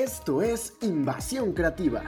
[0.00, 2.02] Esto es Invasión Creativa,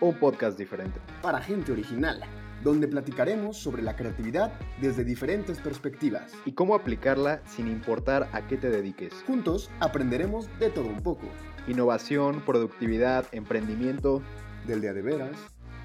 [0.00, 1.00] Un podcast diferente.
[1.22, 2.20] para gente original,
[2.62, 6.30] donde platicaremos sobre la creatividad desde diferentes perspectivas.
[6.44, 9.12] Y cómo aplicarla sin importar a qué te dediques.
[9.26, 11.26] Juntos aprenderemos de todo un poco,
[11.66, 14.22] Innovación, productividad, emprendimiento
[14.68, 15.36] del día de veras,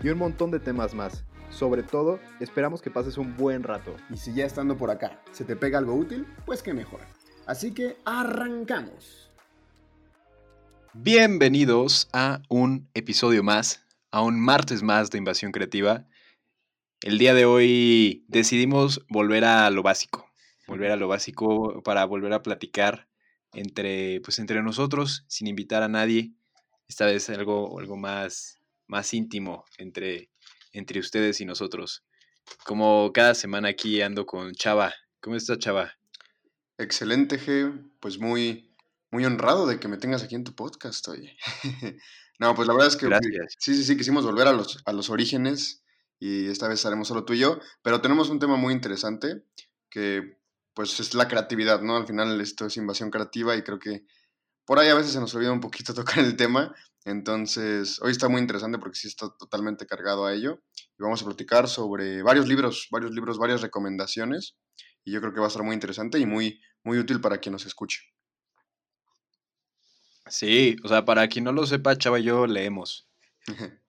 [0.04, 1.24] y un montón de temas más.
[1.50, 3.96] Sobre todo, esperamos que pases un buen rato.
[4.12, 7.00] y si ya estando por acá se te pega algo útil, pues qué mejor.
[7.48, 9.27] Así que arrancamos.
[11.00, 16.08] Bienvenidos a un episodio más, a un martes más de Invasión Creativa.
[17.02, 20.30] El día de hoy decidimos volver a lo básico,
[20.68, 23.08] volver a lo básico para volver a platicar
[23.54, 26.34] entre, pues, entre nosotros, sin invitar a nadie.
[26.88, 30.30] Esta vez algo, algo más, más íntimo entre,
[30.74, 32.04] entre ustedes y nosotros.
[32.66, 34.94] Como cada semana aquí ando con Chava.
[35.22, 35.94] ¿Cómo está Chava?
[36.78, 37.92] Excelente, G.
[38.00, 38.67] Pues muy,
[39.12, 41.38] muy honrado de que me tengas aquí en tu podcast, oye.
[42.40, 43.56] no, pues la verdad es que Gracias.
[43.58, 45.84] sí, sí, sí, quisimos volver a los, a los orígenes
[46.20, 49.44] y esta vez haremos solo tú y yo, pero tenemos un tema muy interesante
[49.90, 50.38] que
[50.74, 51.98] pues es la creatividad, ¿no?
[51.98, 54.06] Al final esto es invasión creativa y creo que
[54.66, 58.28] por ahí a veces se nos olvida un poquito tocar el tema, entonces hoy está
[58.30, 60.62] muy interesante porque sí está totalmente cargado a ello
[61.00, 64.58] y vamos a platicar sobre varios libros, varios libros, varias recomendaciones
[65.06, 67.54] y yo creo que va a estar muy interesante y muy, muy útil para quien
[67.54, 68.17] nos escuche.
[70.30, 73.08] Sí, o sea, para quien no lo sepa, Chava y yo leemos.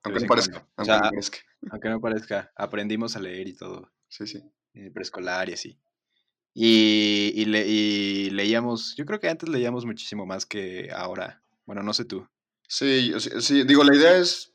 [0.03, 0.57] aunque no parezca.
[0.59, 1.37] O aunque sea, no parezca.
[1.71, 4.41] Aunque no parezca, aprendimos a leer y todo, Sí, sí.
[4.73, 5.77] en preescolar y así.
[6.53, 11.41] Y, y, le- y leíamos, yo creo que antes leíamos muchísimo más que ahora.
[11.65, 12.27] Bueno, no sé tú.
[12.67, 14.53] Sí, sí, digo, la idea es,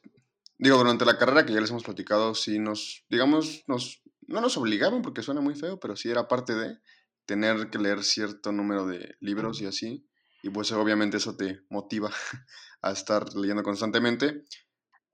[0.59, 4.57] digo, durante la carrera que ya les hemos platicado, sí nos, digamos, nos, no nos
[4.57, 6.79] obligaban porque suena muy feo, pero sí era parte de
[7.27, 10.07] tener que leer cierto número de libros y así,
[10.45, 12.11] y pues obviamente eso te motiva
[12.83, 14.45] a estar leyendo constantemente.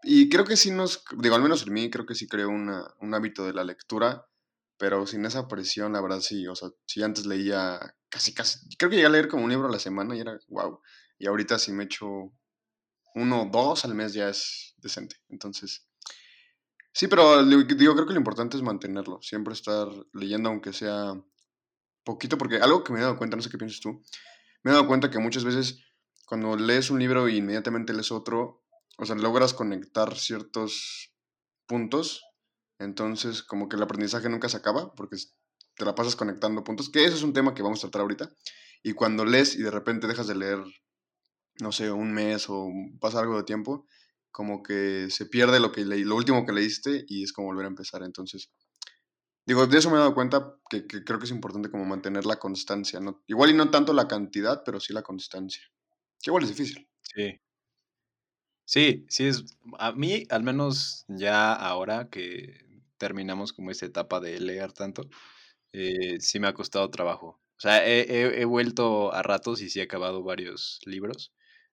[0.02, 2.92] Y creo que sí nos, digo, al menos en mí, creo que sí creo una,
[2.98, 4.26] un hábito de la lectura,
[4.76, 7.78] pero sin esa presión, la verdad sí, o sea, sí antes leía
[8.08, 10.36] casi, casi, creo que llegué a leer como un libro a la semana y era,
[10.48, 10.80] wow,
[11.16, 12.08] y ahorita sí me echo
[13.14, 15.14] uno o dos al mes ya es decente.
[15.28, 15.86] Entonces,
[16.92, 21.14] sí, pero digo, creo que lo importante es mantenerlo, siempre estar leyendo aunque sea
[22.02, 24.02] poquito, porque algo que me he dado cuenta, no sé qué piensas tú,
[24.62, 25.82] me he dado cuenta que muchas veces
[26.26, 28.62] cuando lees un libro e inmediatamente lees otro,
[28.98, 31.12] o sea, logras conectar ciertos
[31.66, 32.22] puntos,
[32.78, 35.16] entonces como que el aprendizaje nunca se acaba, porque
[35.76, 38.30] te la pasas conectando puntos, que eso es un tema que vamos a tratar ahorita,
[38.82, 40.62] y cuando lees y de repente dejas de leer
[41.60, 42.70] no sé, un mes o
[43.00, 43.86] pasa algo de tiempo,
[44.30, 47.66] como que se pierde lo que leí, lo último que leíste y es como volver
[47.66, 48.02] a empezar.
[48.02, 48.50] Entonces,
[49.50, 52.38] digo, de eso me he dado cuenta que, creo que es importante como mantener la
[52.38, 53.22] constancia, ¿no?
[53.26, 55.62] Igual y no tanto la cantidad, pero sí la constancia.
[56.22, 56.88] Que igual es difícil.
[57.02, 57.40] Sí.
[58.64, 59.44] Sí, sí es.
[59.78, 62.64] A mí, al menos ya ahora que
[62.98, 65.08] terminamos como esta etapa de leer tanto,
[65.72, 67.40] eh, sí me ha costado trabajo.
[67.58, 71.32] O sea, he, he- he vuelto a ratos y sí he acabado varios libros,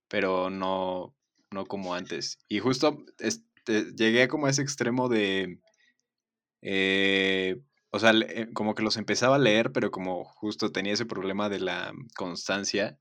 [0.09, 1.15] pero no,
[1.51, 2.39] no como antes.
[2.49, 5.59] Y justo este, llegué como a ese extremo de.
[6.61, 7.57] eh,
[7.91, 11.49] o sea, eh, como que los empezaba a leer, pero como justo tenía ese problema
[11.49, 12.99] de la constancia,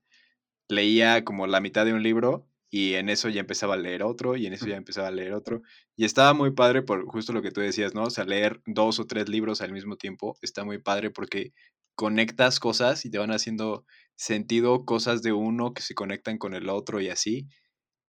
[0.69, 4.35] leía como la mitad de un libro y en eso ya empezaba a leer otro
[4.35, 5.61] y en eso ya empezaba a leer otro.
[5.95, 8.03] Y estaba muy padre por justo lo que tú decías, ¿no?
[8.03, 11.53] O sea, leer dos o tres libros al mismo tiempo está muy padre porque
[11.95, 16.69] conectas cosas y te van haciendo sentido cosas de uno que se conectan con el
[16.69, 17.47] otro y así.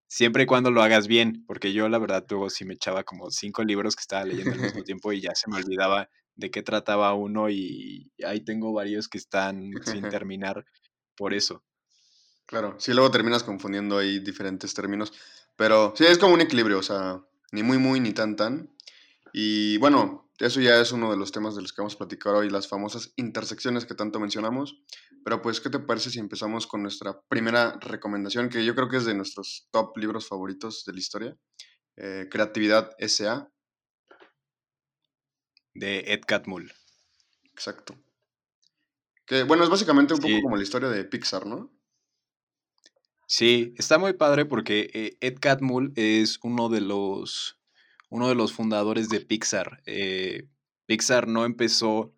[0.09, 3.31] Siempre y cuando lo hagas bien, porque yo la verdad luego sí me echaba como
[3.31, 6.62] cinco libros que estaba leyendo al mismo tiempo y ya se me olvidaba de qué
[6.62, 10.65] trataba uno y ahí tengo varios que están sin terminar
[11.16, 11.65] por eso.
[12.47, 15.12] Claro, sí, luego terminas confundiendo ahí diferentes términos,
[15.56, 17.21] pero sí, es como un equilibrio, o sea,
[17.53, 18.71] ni muy, muy, ni tan, tan.
[19.32, 22.35] Y bueno, eso ya es uno de los temas de los que vamos a platicar
[22.35, 24.81] hoy, las famosas intersecciones que tanto mencionamos.
[25.25, 28.99] Pero pues, ¿qué te parece si empezamos con nuestra primera recomendación, que yo creo que
[28.99, 31.37] es de nuestros top libros favoritos de la historia?
[31.96, 33.50] Eh, Creatividad S.A.
[35.79, 36.73] de Ed Catmull.
[37.53, 37.95] Exacto.
[39.27, 40.29] Que bueno, es básicamente un Sí.
[40.29, 41.71] poco como la historia de Pixar, ¿no?
[43.27, 47.59] Sí, está muy padre porque eh, Ed Catmull es uno de los,
[48.09, 49.83] uno de los fundadores de Pixar.
[49.85, 50.49] Eh,
[50.87, 52.15] Pixar no empezó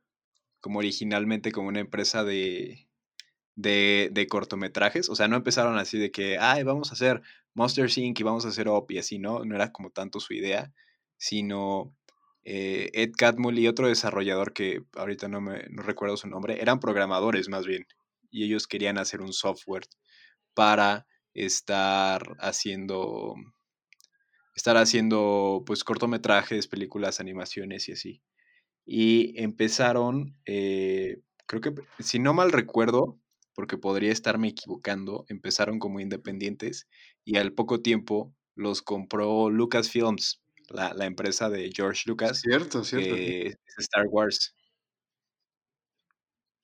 [0.60, 2.88] como originalmente como una empresa de,
[3.56, 5.08] de, de cortometrajes.
[5.08, 7.22] O sea, no empezaron así de que, ay, vamos a hacer
[7.54, 8.20] Monster Inc.
[8.20, 9.44] y vamos a hacer y así, ¿no?
[9.44, 10.72] No era como tanto su idea,
[11.16, 11.92] sino
[12.44, 16.80] eh, Ed Catmull y otro desarrollador que ahorita no, me, no recuerdo su nombre, eran
[16.80, 17.86] programadores más bien.
[18.30, 19.84] Y ellos querían hacer un software
[20.54, 23.34] para estar haciendo
[24.54, 28.22] estar haciendo pues cortometrajes, películas, animaciones y así.
[28.84, 33.18] Y empezaron, eh, creo que, si no mal recuerdo,
[33.54, 36.88] porque podría estarme equivocando, empezaron como independientes
[37.24, 42.40] y al poco tiempo los compró Lucasfilms, la, la empresa de George Lucas.
[42.40, 43.14] Cierto, cierto.
[43.14, 44.54] Que es Star Wars.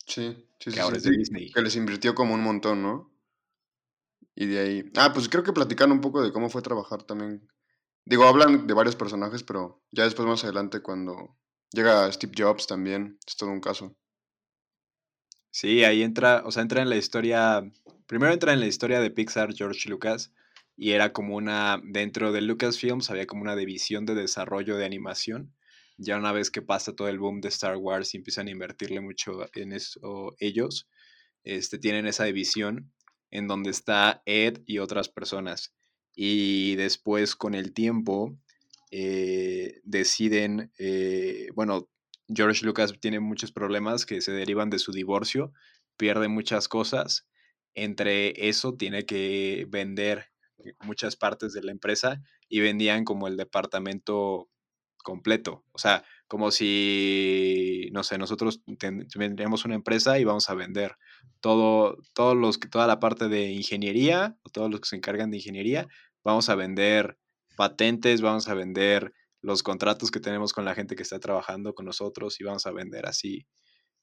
[0.06, 0.78] Sí, sí, que sí.
[0.78, 1.52] ahora sí, es de sí, Disney.
[1.52, 3.12] Que les invirtió como un montón, ¿no?
[4.34, 4.92] Y de ahí.
[4.96, 7.48] Ah, pues creo que platican un poco de cómo fue trabajar también.
[8.04, 11.36] Digo, hablan de varios personajes, pero ya después más adelante cuando
[11.72, 13.96] llega Steve Jobs también, es todo un caso.
[15.50, 17.62] Sí, ahí entra, o sea, entra en la historia,
[18.06, 20.32] primero entra en la historia de Pixar George Lucas
[20.76, 25.54] y era como una, dentro de Lucasfilms había como una división de desarrollo de animación.
[25.96, 29.00] Ya una vez que pasa todo el boom de Star Wars y empiezan a invertirle
[29.00, 30.86] mucho en eso ellos,
[31.44, 32.92] este, tienen esa división
[33.30, 35.72] en donde está Ed y otras personas.
[36.14, 38.36] Y después con el tiempo
[38.90, 41.88] eh, deciden, eh, bueno,
[42.28, 45.52] George Lucas tiene muchos problemas que se derivan de su divorcio,
[45.96, 47.26] pierde muchas cosas.
[47.74, 50.30] Entre eso tiene que vender
[50.84, 54.48] muchas partes de la empresa y vendían como el departamento
[55.02, 55.64] completo.
[55.72, 60.96] O sea, como si, no sé, nosotros ten- tendríamos una empresa y vamos a vender
[61.40, 65.36] todo, todos los, toda la parte de ingeniería, o todos los que se encargan de
[65.38, 65.86] ingeniería,
[66.24, 67.18] vamos a vender
[67.56, 69.12] patentes, vamos a vender
[69.42, 72.72] los contratos que tenemos con la gente que está trabajando con nosotros y vamos a
[72.72, 73.46] vender así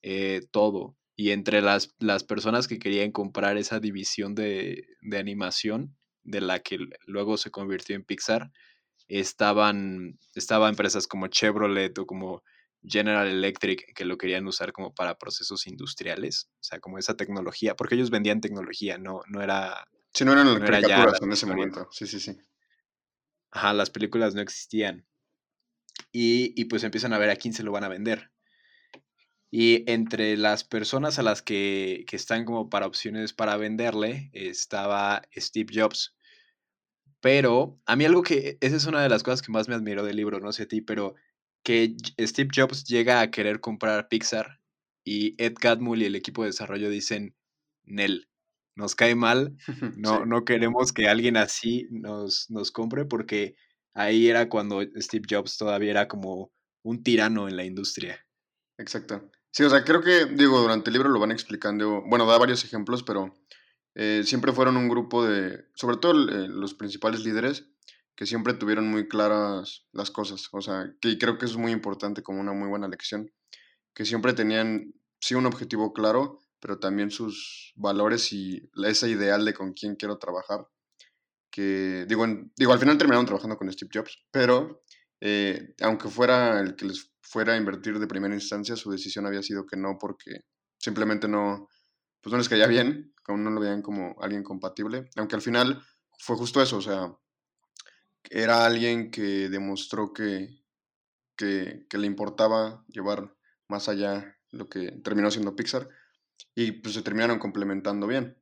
[0.01, 0.95] eh, todo.
[1.15, 6.59] Y entre las, las personas que querían comprar esa división de, de animación, de la
[6.59, 8.51] que luego se convirtió en Pixar,
[9.07, 12.43] estaban, estaban empresas como Chevrolet o como
[12.83, 17.75] General Electric que lo querían usar como para procesos industriales, o sea, como esa tecnología,
[17.75, 21.45] porque ellos vendían tecnología, no, no era, Si no eran no era ya en ese
[21.45, 21.87] momento.
[21.91, 22.37] Sí, sí, sí.
[23.51, 25.05] Ajá, las películas no existían.
[26.11, 28.32] Y, y pues empiezan a ver a quién se lo van a vender.
[29.55, 35.21] Y entre las personas a las que, que están como para opciones para venderle, estaba
[35.37, 36.15] Steve Jobs.
[37.21, 40.03] Pero a mí algo que, esa es una de las cosas que más me admiró
[40.03, 41.13] del libro, no sé a ti, pero
[41.63, 44.59] que Steve Jobs llega a querer comprar Pixar
[45.05, 47.35] y Ed Catmull y el equipo de desarrollo dicen,
[47.83, 48.27] Nel,
[48.75, 49.55] nos cae mal,
[49.97, 53.55] no, Sí, no queremos que alguien así nos, nos compre porque
[53.93, 56.51] ahí era cuando Steve Jobs todavía era como
[56.81, 58.25] un tirano en la industria.
[58.79, 59.29] exacto.
[59.53, 62.01] Sí, o sea, creo que, digo, durante el libro lo van explicando.
[62.07, 63.35] Bueno, da varios ejemplos, pero
[63.93, 67.67] eh, siempre fueron un grupo de, sobre todo eh, los principales líderes,
[68.15, 70.49] que siempre tuvieron muy claras las cosas.
[70.53, 73.31] O sea, que creo que es muy importante como una muy buena lección.
[73.93, 79.53] Que siempre tenían, sí, un objetivo claro, pero también sus valores y ese ideal de
[79.53, 80.67] con quién quiero trabajar.
[81.51, 82.25] Que, digo,
[82.57, 84.81] digo al final terminaron trabajando con Steve Jobs, pero
[85.25, 89.41] eh, aunque fuera el que les fuera a invertir de primera instancia, su decisión había
[89.41, 90.41] sido que no, porque
[90.77, 91.69] simplemente no,
[92.21, 95.81] pues no les caía bien, como no lo veían como alguien compatible, aunque al final
[96.19, 97.13] fue justo eso, o sea,
[98.29, 100.49] era alguien que demostró que,
[101.37, 103.35] que, que le importaba llevar
[103.69, 105.89] más allá lo que terminó siendo Pixar,
[106.55, 108.37] y pues se terminaron complementando bien.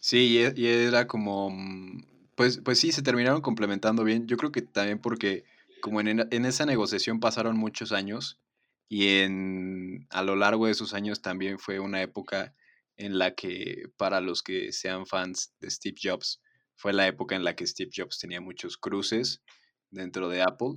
[0.00, 2.07] Sí, y era como, mm,
[2.38, 4.28] pues, pues sí, se terminaron complementando bien.
[4.28, 5.42] Yo creo que también porque
[5.80, 8.40] como en, en esa negociación pasaron muchos años
[8.88, 12.54] y en, a lo largo de esos años también fue una época
[12.96, 16.40] en la que para los que sean fans de Steve Jobs,
[16.76, 19.42] fue la época en la que Steve Jobs tenía muchos cruces
[19.90, 20.74] dentro de Apple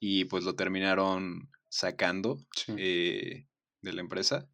[0.00, 2.74] y pues lo terminaron sacando Sí.
[2.76, 3.46] eh,
[3.82, 4.48] de la empresa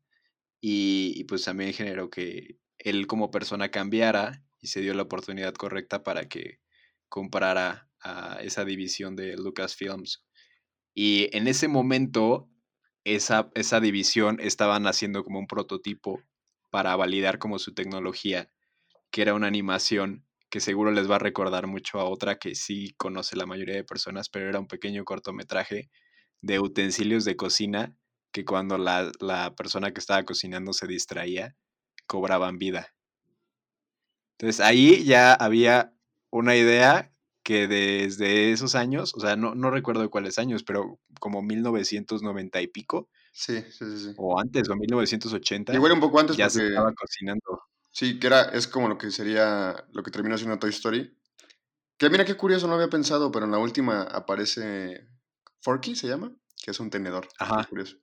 [0.61, 5.55] y, y, pues también generó que él como persona cambiara y se dio la oportunidad
[5.55, 6.61] correcta para que
[7.09, 10.25] comprara a esa división de Lucasfilms.
[10.95, 12.49] Y en ese momento,
[13.05, 16.23] esa, esa división estaban haciendo como un prototipo
[16.71, 18.50] para validar como su tecnología,
[19.11, 22.95] que era una animación que seguro les va a recordar mucho a otra que sí
[22.97, 25.90] conoce la mayoría de personas, pero era un pequeño cortometraje
[26.43, 27.97] de utensilios de cocina
[28.33, 31.57] que cuando la, la persona que estaba cocinando se distraía,
[32.07, 32.95] cobraban vida.
[34.40, 35.92] Entonces ahí ya había
[36.30, 41.42] una idea que desde esos años, o sea, no, no recuerdo cuáles años, pero como
[41.42, 44.14] 1990 y pico, Sí, sí, sí, sí.
[44.16, 46.68] o antes, o 1980, Igual un poco antes ya se porque...
[46.73, 47.62] estaba cocinando.
[47.90, 51.14] Sí, que era, es como lo que sería, lo que terminó siendo Toy Story.
[51.99, 55.06] Que mira qué curioso, no había pensado, pero en la última aparece
[55.61, 57.28] Forky, se llama, que es un tenedor.
[57.38, 57.66] Ajá.
[57.68, 57.99] Curioso.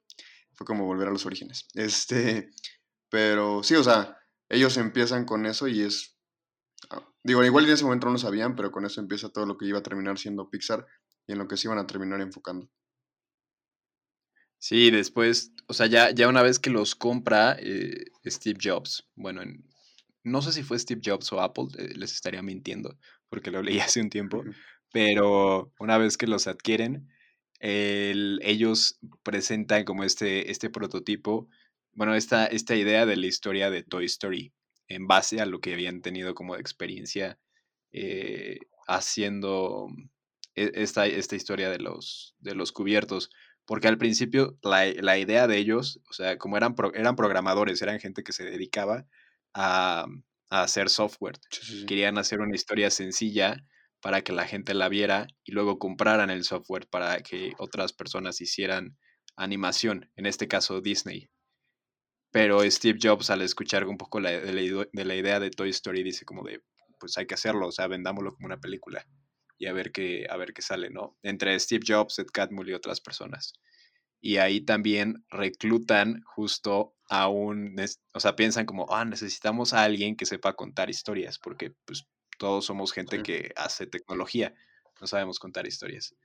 [0.53, 1.67] Fue como volver a los orígenes.
[1.73, 2.51] Este,
[3.09, 4.17] pero sí, o sea,
[4.49, 6.13] ellos empiezan con eso y es...
[7.27, 9.67] Digo, igual en ese momento no lo sabían, pero con eso empieza todo lo que
[9.67, 10.87] iba a terminar siendo Pixar
[11.27, 12.69] y en lo que se iban a terminar enfocando.
[14.59, 19.41] Sí, después, o sea, ya, ya una vez que los compra eh, Steve Jobs, bueno,
[19.41, 19.65] en-
[20.23, 22.97] no sé si fue Steve Jobs o Apple, eh, les estaría mintiendo,
[23.29, 24.43] porque lo leí hace un tiempo,
[24.91, 27.07] pero una vez que los adquieren,
[27.59, 31.49] el- ellos presentan como este, este prototipo,
[31.93, 34.53] bueno, esta, esta idea de la historia de Toy Story,
[34.87, 37.39] en base a lo que habían tenido como de experiencia
[37.91, 39.87] eh, haciendo
[40.55, 43.29] e- esta, esta historia de los, de los cubiertos.
[43.65, 47.81] Porque al principio la, la idea de ellos, o sea, como eran, pro- eran programadores,
[47.81, 49.05] eran gente que se dedicaba
[49.53, 50.05] a,
[50.49, 51.35] a hacer software.
[51.51, 51.85] Sí, sí, sí.
[51.85, 53.65] Querían hacer una historia sencilla
[54.01, 58.39] para que la gente la viera y luego compraran el software para que otras personas
[58.41, 58.97] hicieran
[59.35, 61.29] animación, en este caso Disney.
[62.31, 65.69] Pero Steve Jobs al escuchar un poco la- de, la, de la idea de Toy
[65.69, 66.61] Story dice como de,
[66.99, 69.05] pues hay que hacerlo, o sea, vendámoslo como una película
[69.57, 71.17] y a ver qué, a ver qué sale, ¿no?
[71.23, 73.53] Entre Steve Jobs, Ed Catmull y otras personas.
[74.19, 77.75] Y ahí también reclutan justo a un,
[78.13, 82.07] o sea, piensan como, ah, necesitamos a alguien que sepa contar historias, porque pues
[82.37, 83.23] todos somos gente Sí.
[83.23, 84.53] que hace tecnología,
[84.99, 86.15] no sabemos contar historias.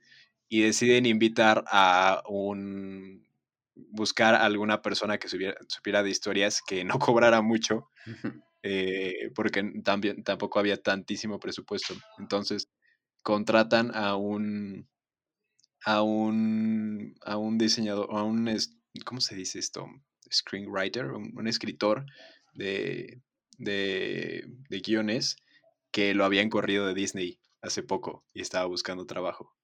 [0.49, 3.27] Y deciden invitar a un,
[3.75, 7.89] buscar a alguna persona que supiera, supiera de historias que no cobrara mucho,
[8.63, 11.95] eh, porque también tampoco había tantísimo presupuesto.
[12.19, 12.69] Entonces
[13.23, 14.89] contratan a un
[15.85, 18.49] a un a un diseñador, a un
[19.05, 19.87] ¿cómo se dice esto?
[20.31, 22.05] Screenwriter, un, un escritor
[22.53, 23.21] de,
[23.57, 25.35] de, de guiones
[25.91, 29.55] que lo habían corrido de Disney hace poco y estaba buscando trabajo.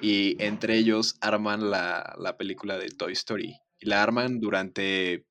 [0.00, 3.54] Y entre ellos arman la, la película de Toy Story.
[3.78, 5.26] Y la arman durante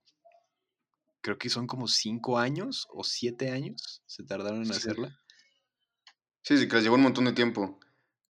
[1.22, 4.72] creo que son como cinco años o siete años se tardaron en Sí.
[4.74, 5.18] hacerla.
[6.44, 7.80] Sí, sí, que les llevó un montón de tiempo.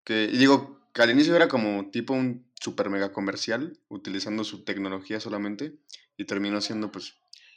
[0.03, 4.63] Que, y digo, que al inicio era como tipo un super mega comercial, utilizando su
[4.63, 5.79] tecnología solamente,
[6.17, 7.15] y terminó siendo pues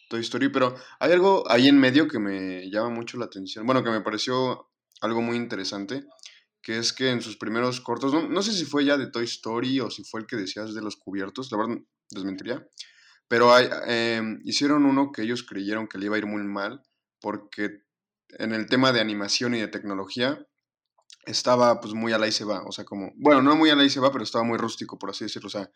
[0.09, 3.83] Toy Story, pero hay algo ahí en medio que me llama mucho la atención, bueno,
[3.83, 6.07] que me pareció algo muy interesante,
[6.65, 9.25] que es que en sus primeros cortos, no, no sé si fue ya de Toy
[9.25, 11.77] Story o si fue el que decías de los cubiertos, la verdad
[12.11, 12.67] desmentiría,
[13.29, 16.83] pero hay, em, hicieron uno que ellos creyeron que le iba a ir muy mal,
[17.21, 17.83] porque
[18.31, 20.45] en el tema de animación y de tecnología
[21.27, 23.77] estaba pues muy a la y se va, o sea, como, bueno, no muy a
[23.77, 25.71] la y se va, pero estaba muy rústico, por así decirlo, o sea,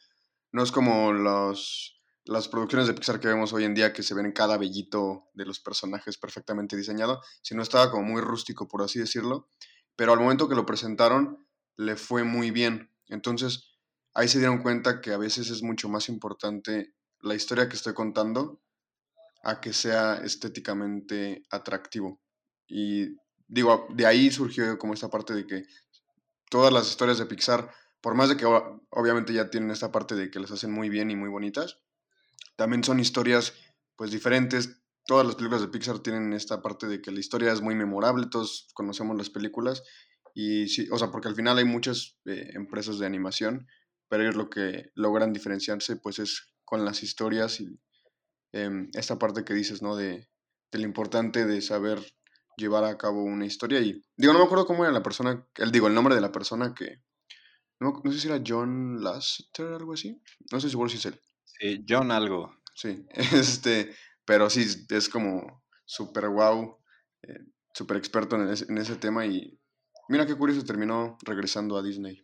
[0.53, 4.15] no es como los, las producciones de Pixar que vemos hoy en día que se
[4.15, 8.83] ven en cada vellito de los personajes perfectamente diseñado, sino estaba como muy rústico, por
[8.83, 9.51] así decirlo,
[9.99, 11.45] pero al momento que lo presentaron
[11.77, 13.75] le fue muy bien, entonces
[14.15, 17.95] ahí se dieron cuenta que a veces es mucho más importante la historia que estoy
[17.95, 18.63] contando
[19.43, 22.21] a que sea estéticamente atractivo.
[22.69, 23.17] Y
[23.49, 25.65] digo, de ahí surgió como esta parte de que
[26.49, 27.69] todas las historias de Pixar,
[28.01, 31.11] por más de que obviamente ya tienen esta parte de que las hacen muy bien
[31.11, 31.81] y muy bonitas,
[32.55, 33.53] también son historias
[33.97, 34.78] pues diferentes.
[35.09, 38.27] Todas las películas de Pixar tienen esta parte de que la historia es muy memorable,
[38.31, 39.83] todos conocemos las películas
[40.35, 43.67] y sí, o sea, porque al final hay muchas eh, empresas de animación,
[44.11, 47.81] pero ellos lo que logran diferenciarse pues es con las historias y
[48.53, 49.97] em, esta parte que dices, ¿no?
[49.97, 50.29] De,
[50.73, 51.99] de lo importante de saber
[52.59, 55.73] llevar a cabo una historia y digo, no me acuerdo cómo era la persona, el,
[55.73, 57.03] digo, el nombre de la persona que,
[57.81, 60.21] no, no sé si era John Lasseter, algo así,
[60.53, 62.55] no estoy seguro si es él, Sí, John algo.
[62.75, 63.95] sí, este,
[64.29, 66.77] pero sí, es como súper wow,
[67.23, 69.59] eh, súper experto en ese, en ese tema y
[70.11, 72.23] mira qué curioso, terminó regresando a Disney.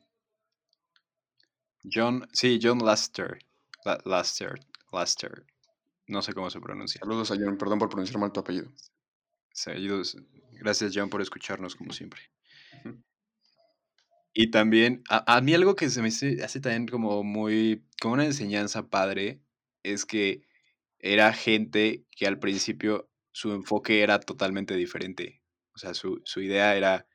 [1.91, 3.39] John, sí, John Laster.
[3.87, 4.53] La- Laster,
[4.93, 5.47] Laster.
[6.07, 7.01] No sé cómo se pronuncia.
[7.01, 8.71] Saludos a John, perdón por pronunciar mal tu apellido.
[9.55, 10.15] Saludos.
[10.61, 12.21] Gracias, John, por escucharnos como siempre.
[14.35, 18.13] Y también, a, a mí algo que se me hace, hace también como muy, como
[18.13, 19.41] una enseñanza padre,
[19.83, 20.43] es que
[21.05, 25.43] era gente que al principio su enfoque era totalmente diferente.
[25.75, 27.07] O sea, su, su idea era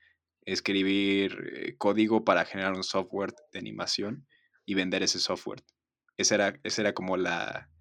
[0.43, 4.27] escribir eh, código para generar un software de animación
[4.65, 5.63] y vender ese software.
[6.17, 7.71] Esa era, esa era como la,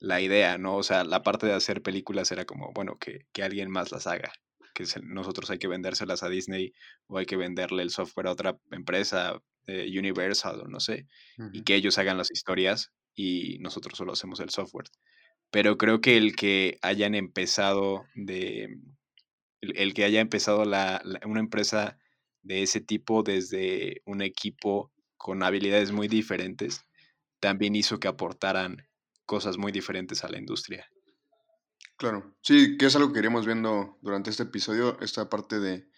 [0.00, 0.76] la idea, ¿no?
[0.76, 4.06] O sea, la parte de hacer películas era como, bueno, que, que alguien más las
[4.06, 4.32] haga.
[4.74, 6.72] Que se- nosotros hay que vendérselas a Disney
[7.08, 11.06] o hay que venderle el software a otra empresa, eh, Universal o no sé,
[11.50, 14.86] y que ellos hagan las historias y nosotros solo hacemos el software.
[15.50, 18.78] Pero creo que el que hayan empezado de.
[19.60, 21.98] El, el que haya empezado la, la- una empresa
[22.42, 26.86] de ese tipo desde un equipo con habilidades muy diferentes,
[27.40, 28.88] también hizo que aportaran
[29.26, 30.88] cosas muy diferentes a la industria.
[31.96, 35.88] Claro, sí, que es algo que iremos viendo durante este episodio, esta parte de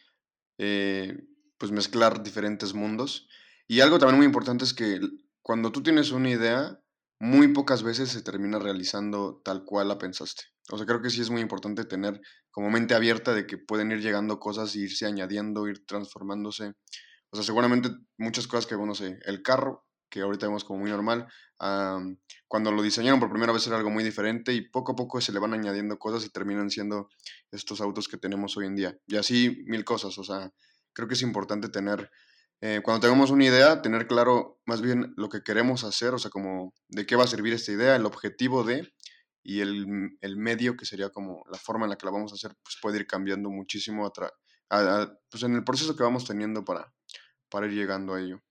[0.59, 1.19] eh,
[1.59, 3.29] pues mezclar diferentes mundos.
[3.69, 5.01] Y algo también muy importante es que
[5.43, 6.81] cuando tú tienes una idea,
[7.21, 10.45] muy pocas veces se termina realizando tal cual la pensaste.
[10.71, 13.93] O sea, creo que sí es muy importante tener como mente abierta de que pueden
[13.93, 16.73] ir llegando cosas, e irse añadiendo, ir transformándose.
[17.31, 20.91] O sea, seguramente muchas cosas que, bueno, sé, el carro, que ahorita vemos como muy
[20.91, 21.29] normal,
[22.49, 25.33] cuando lo diseñaron por primera vez era algo muy diferente y poco a poco se
[25.33, 27.11] le van añadiendo cosas y terminan siendo
[27.53, 28.99] estos autos que tenemos hoy en día.
[29.07, 30.53] Y así mil cosas, o sea,
[30.93, 32.11] creo que es importante tener,
[32.63, 36.31] eh, cuando tengamos una idea, tener claro más bien lo que queremos hacer, o sea,
[36.31, 38.93] como de qué va a servir esta idea, el objetivo de,
[39.43, 42.35] y el, el medio, que sería como la forma en la que la vamos a
[42.35, 46.93] hacer, pues puede ir cambiando muchísimo a, pues en el proceso que vamos teniendo para,
[47.49, 48.43] para ir llegando a ello.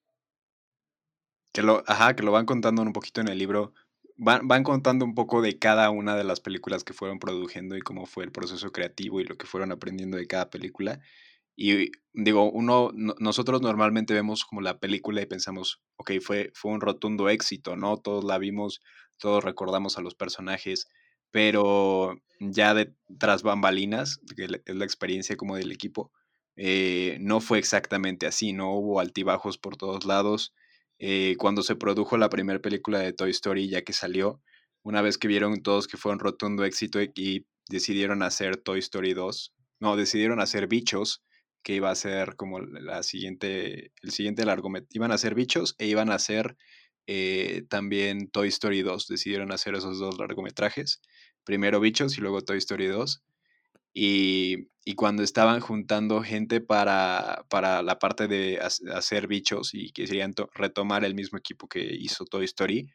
[1.53, 3.73] Que lo, ajá, que lo van contando un poquito en el libro.
[4.17, 7.81] Van, van contando un poco de cada una de las películas que fueron produciendo y
[7.81, 10.99] cómo fue el proceso creativo y lo que fueron aprendiendo de cada película.
[11.61, 16.79] Y digo, uno, nosotros normalmente vemos como la película y pensamos, ok, fue, fue un
[16.79, 17.97] rotundo éxito, ¿no?
[17.97, 18.79] Todos la vimos,
[19.17, 20.87] todos recordamos a los personajes,
[21.31, 26.13] pero ya de tras bambalinas, que es la experiencia como del equipo,
[26.55, 30.53] eh, no fue exactamente así, no hubo altibajos por todos lados.
[30.97, 34.41] Eh, cuando se produjo la primera película de Toy Story, ya que salió,
[34.81, 39.13] una vez que vieron todos que fue un rotundo éxito y decidieron hacer Toy Story
[39.13, 41.21] 2, no, decidieron hacer Bichos,
[41.63, 44.91] que iba a ser como la siguiente, el siguiente largometraje.
[44.93, 46.57] Iban a ser bichos e iban a hacer
[47.07, 49.07] eh, también Toy Story 2.
[49.07, 51.01] Decidieron hacer esos dos largometrajes.
[51.43, 53.23] Primero bichos y luego Toy Story 2.
[53.93, 60.33] Y, y cuando estaban juntando gente para, para la parte de hacer bichos y querían
[60.53, 62.89] retomar el mismo equipo que hizo Toy Story,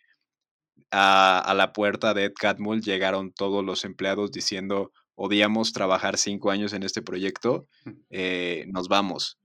[0.91, 6.51] a, a la puerta de Ed Catmull llegaron todos los empleados diciendo, odiamos trabajar cinco
[6.51, 7.67] años en este proyecto,
[8.11, 9.39] eh, nos vamos.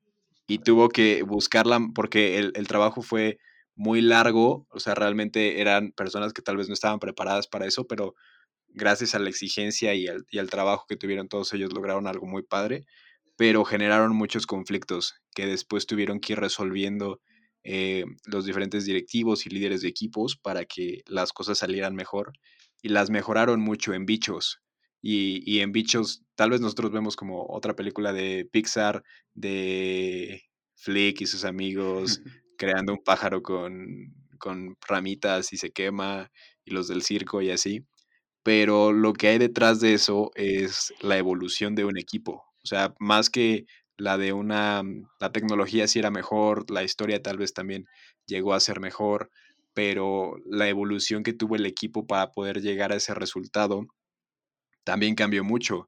[0.47, 3.37] Y tuvo que buscarla porque el, trabajo fue
[3.75, 7.85] muy largo, o sea, realmente eran personas que tal vez no estaban preparadas para eso,
[7.85, 8.15] pero
[8.69, 12.25] gracias a la exigencia y al, y al trabajo que tuvieron todos ellos lograron algo
[12.25, 12.85] muy padre,
[13.37, 17.21] pero generaron muchos conflictos que después tuvieron que ir resolviendo
[17.63, 22.33] eh, los diferentes directivos y líderes de equipos para que las cosas salieran mejor
[22.81, 24.61] y las mejoraron mucho en bichos.
[25.01, 30.43] Y, en Bichos, tal vez nosotros vemos como otra película de Pixar, de
[30.75, 32.21] Flick y sus amigos
[32.57, 36.29] creando un pájaro con, con ramitas y se quema,
[36.65, 37.85] y los del circo y así.
[38.43, 42.43] Pero lo que hay detrás de eso es la evolución de un equipo.
[42.63, 43.65] O sea, más que
[43.97, 44.83] la de una,
[45.19, 47.85] la tecnología sí era mejor, la historia tal vez también
[48.25, 49.29] llegó a ser mejor,
[49.73, 53.87] pero la evolución que tuvo el equipo para poder llegar a ese resultado
[54.89, 55.87] también cambió mucho.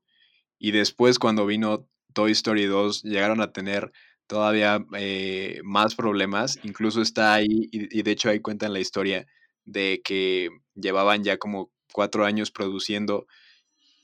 [0.60, 3.92] Y después cuando vino Toy Story 2 llegaron a tener
[4.28, 6.60] todavía eh, más problemas.
[6.62, 9.26] Incluso está ahí, y, de hecho ahí cuentan la historia
[9.66, 13.26] de que llevaban ya como cuatro años produciendo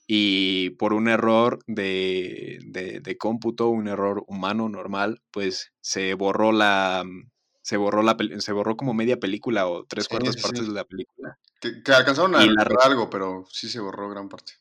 [0.08, 7.06] y por un error de, de, cómputo, un error humano normal, pues se borró la...
[7.62, 11.38] Se borró, la, se borró como media película o tres cuartas partes de la película.
[11.60, 14.54] Que, alcanzaron a recuperar algo, pero sí se borró gran parte.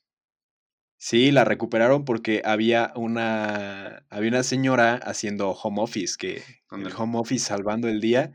[0.98, 7.18] Sí, la recuperaron porque había una, había una señora haciendo home office, que el home
[7.18, 8.32] office salvando el día,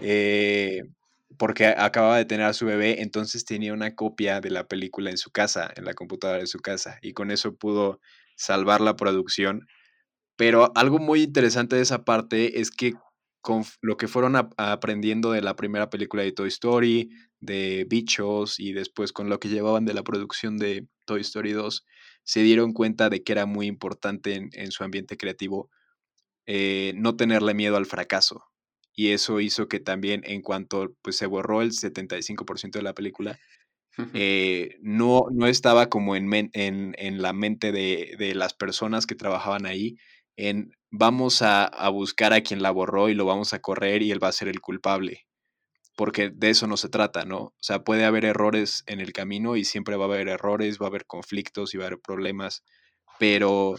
[0.00, 0.82] eh,
[1.38, 5.18] porque acababa de tener a su bebé, entonces tenía una copia de la película en
[5.18, 8.00] su casa, en la computadora de su casa, y con eso pudo
[8.36, 9.66] salvar la producción.
[10.36, 12.94] Pero algo muy interesante de esa parte es que
[13.40, 18.72] con lo que fueron aprendiendo de la primera película de Toy Story, de Bichos y
[18.72, 21.84] después con lo que llevaban de la producción de Toy Story 2,
[22.24, 25.70] se dieron cuenta de que era muy importante en, su ambiente creativo
[26.46, 28.44] eh, no tenerle miedo al fracaso.
[28.96, 33.38] Y eso hizo que también en cuanto pues, se borró el 75% de la película,
[34.14, 39.14] eh, no, no estaba como en, en, en la mente de, de, las personas que
[39.14, 39.96] trabajaban ahí,
[40.36, 44.10] en vamos a, a, buscar a quien la borró y lo vamos a correr y
[44.10, 45.26] él va a ser el culpable.
[45.96, 47.38] Porque de eso no se trata, ¿no?
[47.38, 50.86] O sea, puede haber errores en el camino y siempre va a haber errores, va
[50.86, 52.64] a haber conflictos y va a haber problemas,
[53.18, 53.76] pero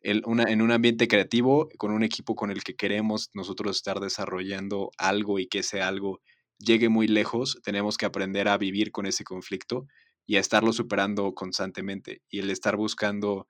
[0.00, 4.00] el, una, en un ambiente creativo, con un equipo con el que queremos nosotros estar
[4.00, 6.20] desarrollando algo y que ese algo
[6.58, 9.86] llegue muy lejos, tenemos que aprender a vivir con ese conflicto
[10.26, 12.22] y a estarlo superando constantemente.
[12.28, 13.48] Y el estar buscando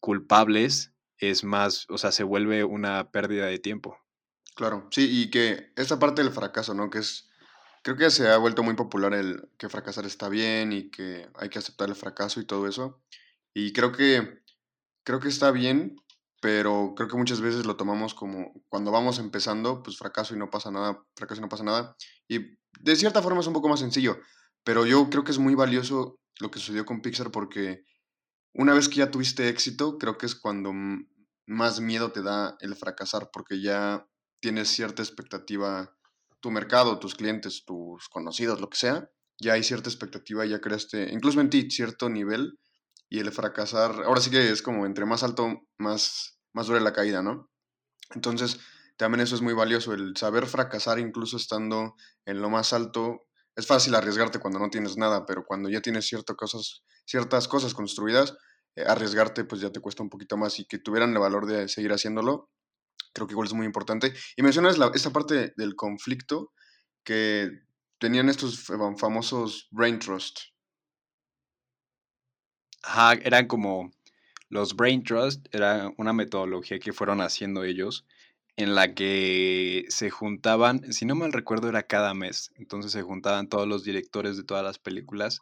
[0.00, 3.98] culpables es más, o sea, se vuelve una pérdida de tiempo.
[4.54, 6.90] Claro, sí, y que esa parte del fracaso, ¿no?
[6.90, 7.29] Que es
[7.82, 11.48] creo que se ha vuelto muy popular el que fracasar está bien y que hay
[11.48, 13.02] que aceptar el fracaso y todo eso.
[13.54, 14.42] Y creo que,
[15.04, 15.96] creo que está bien,
[16.40, 20.50] pero creo que muchas veces lo tomamos como cuando vamos empezando, pues fracaso y no
[20.50, 21.96] pasa nada, fracaso y no pasa nada.
[22.28, 24.18] Y de cierta forma es un poco más sencillo,
[24.64, 27.84] pero yo creo que es muy valioso lo que sucedió con Pixar porque
[28.54, 30.72] una vez que ya tuviste éxito, creo que es cuando
[31.46, 34.06] más miedo te da el fracasar porque ya
[34.40, 35.96] tienes cierta expectativa,
[36.40, 41.10] tu mercado, tus clientes, tus conocidos, lo que sea, ya hay cierta expectativa, ya creaste,
[41.12, 42.58] incluso en ti, cierto nivel
[43.08, 46.92] y el fracasar, ahora sí que es como entre más alto, más, más dura la
[46.92, 47.50] caída, ¿no?
[48.14, 48.60] Entonces,
[48.96, 51.94] también eso es muy valioso, el saber fracasar incluso estando
[52.26, 53.20] en lo más alto.
[53.56, 57.74] Es fácil arriesgarte cuando no tienes nada, pero cuando ya tienes ciertas cosas, ciertas cosas
[57.74, 58.36] construidas,
[58.76, 61.68] eh, arriesgarte pues ya te cuesta un poquito más y que tuvieran el valor de
[61.68, 62.50] seguir haciéndolo,
[63.12, 64.14] creo que igual es muy importante.
[64.36, 66.52] Y mencionas la, parte del conflicto
[67.04, 67.50] que
[67.98, 68.64] tenían estos
[68.98, 70.38] famosos brain trust,
[72.82, 73.92] Ajá, eran como
[74.48, 78.06] los Brain Trust, era una metodología que fueron haciendo ellos
[78.56, 83.48] en la que se juntaban, si no mal recuerdo era cada mes, entonces se juntaban
[83.48, 85.40] todos los directores de todas las películas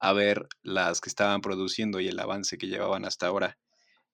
[0.00, 3.58] a ver las que estaban produciendo y el avance que llevaban hasta ahora.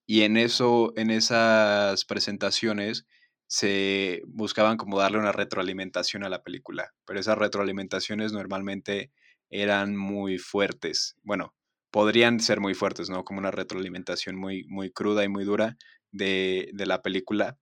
[0.05, 3.05] Y en eso, en esas presentaciones,
[3.47, 9.11] se buscaban como darle una retroalimentación a la película, pero esas retroalimentaciones normalmente
[9.49, 11.15] eran muy fuertes.
[11.23, 11.53] Bueno,
[11.91, 13.23] podrían ser muy fuertes, ¿no?
[13.23, 15.77] Como una retroalimentación muy, muy cruda y muy dura
[16.11, 17.57] de, la película,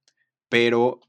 [0.49, 0.99] pero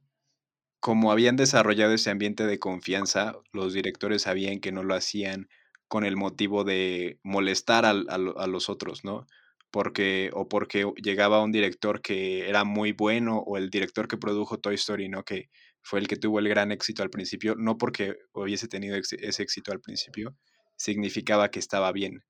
[0.80, 5.48] como habían desarrollado ese ambiente de confianza, los directores sabían que no lo hacían
[5.88, 9.26] con el motivo de molestar a, los otros, ¿no?
[9.74, 14.60] Porque, o porque llegaba un director que era muy bueno, o el director que produjo
[14.60, 15.24] Toy Story, ¿no?
[15.24, 15.48] Que
[15.82, 19.72] fue el que tuvo el gran éxito al principio, no porque hubiese tenido ese éxito
[19.72, 20.36] al principio,
[20.76, 22.22] significaba que estaba bien,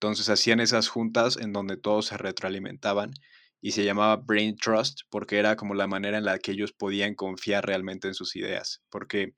[0.00, 3.12] entonces hacían esas juntas en donde todos se retroalimentaban
[3.60, 7.14] y se llamaba Brain Trust porque era como la manera en la que ellos podían
[7.14, 9.34] confiar realmente en sus ideas, porque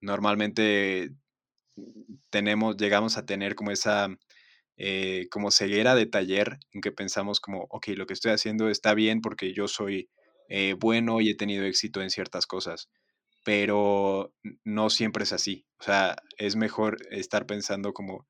[0.00, 1.10] normalmente
[2.30, 4.08] tenemos, llegamos a tener como esa
[4.76, 8.94] eh, como ceguera de taller en que pensamos como, ok, lo que estoy haciendo está
[8.94, 10.08] bien porque yo soy
[10.48, 12.90] eh, bueno y he tenido éxito en ciertas cosas,
[13.44, 15.66] pero no siempre es así.
[15.80, 18.26] O sea, es mejor estar pensando como,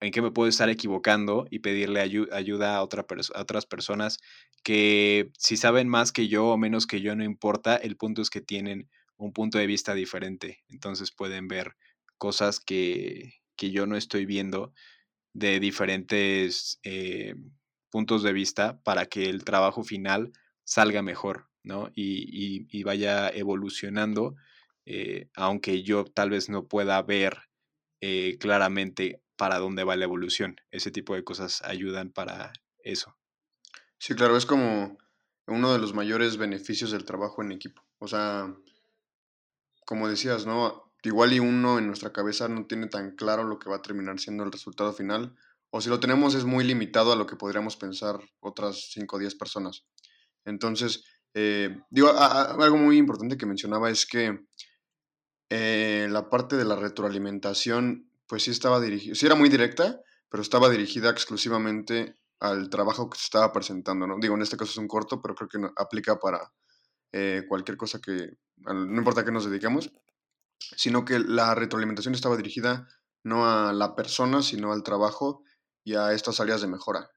[0.00, 4.18] en qué me puedo estar equivocando y pedirle ayuda a, a otras personas
[4.62, 8.30] que si saben más que yo o menos que yo, no importa, el punto es
[8.30, 11.76] que tienen un punto de vista diferente, entonces pueden ver
[12.18, 14.72] cosas que, yo no estoy viendo
[15.32, 17.34] de diferentes eh,
[17.90, 20.32] puntos de vista para que el trabajo final
[20.64, 21.90] salga mejor, ¿no?
[21.94, 24.36] Y, vaya evolucionando,
[24.86, 27.50] eh, aunque yo tal vez no pueda ver
[28.00, 30.56] eh, claramente para dónde va la evolución.
[30.70, 33.16] Ese tipo de cosas ayudan para eso.
[33.98, 34.98] Sí, claro, es como
[35.46, 37.82] uno de los mayores beneficios del trabajo en equipo.
[37.98, 38.54] O sea,
[39.84, 40.89] como decías, ¿no?
[41.02, 44.18] Igual y uno en nuestra cabeza no tiene tan claro lo que va a terminar
[44.18, 45.34] siendo el resultado final,
[45.70, 49.18] o si lo tenemos es muy limitado a lo que podríamos pensar otras 5 o
[49.18, 49.86] 10 personas.
[50.44, 54.40] Entonces, eh, digo, algo muy importante que mencionaba es que
[55.48, 60.42] eh, la parte de la retroalimentación pues sí estaba dirigida, sí era muy directa, pero
[60.42, 64.16] estaba dirigida exclusivamente al trabajo que se estaba presentando, ¿no?
[64.20, 66.52] Digo, en este caso es un corto, pero creo que aplica para
[67.12, 69.90] eh, cualquier cosa que, no importa a qué nos dediquemos,
[70.76, 72.88] sino que la retroalimentación estaba dirigida
[73.22, 75.44] no a la persona, sino al trabajo
[75.84, 77.10] y a estas áreas de mejora.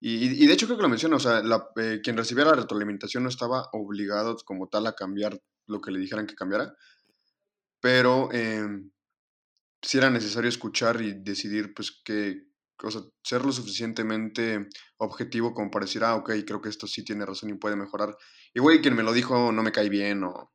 [0.00, 1.42] Y, de hecho creo que lo menciona, o sea,
[1.76, 5.98] eh, quien recibía la retroalimentación no estaba obligado como tal a cambiar lo que le
[5.98, 6.72] dijeran que cambiara,
[7.80, 8.90] pero em,
[9.82, 12.48] si era necesario escuchar y decidir, pues, que,
[12.82, 14.68] o sea, ser lo suficientemente
[14.98, 18.16] objetivo como para decir, ah, ok, creo que esto sí tiene razón y puede mejorar.
[18.54, 20.52] Igual quien me lo dijo no me cae bien o,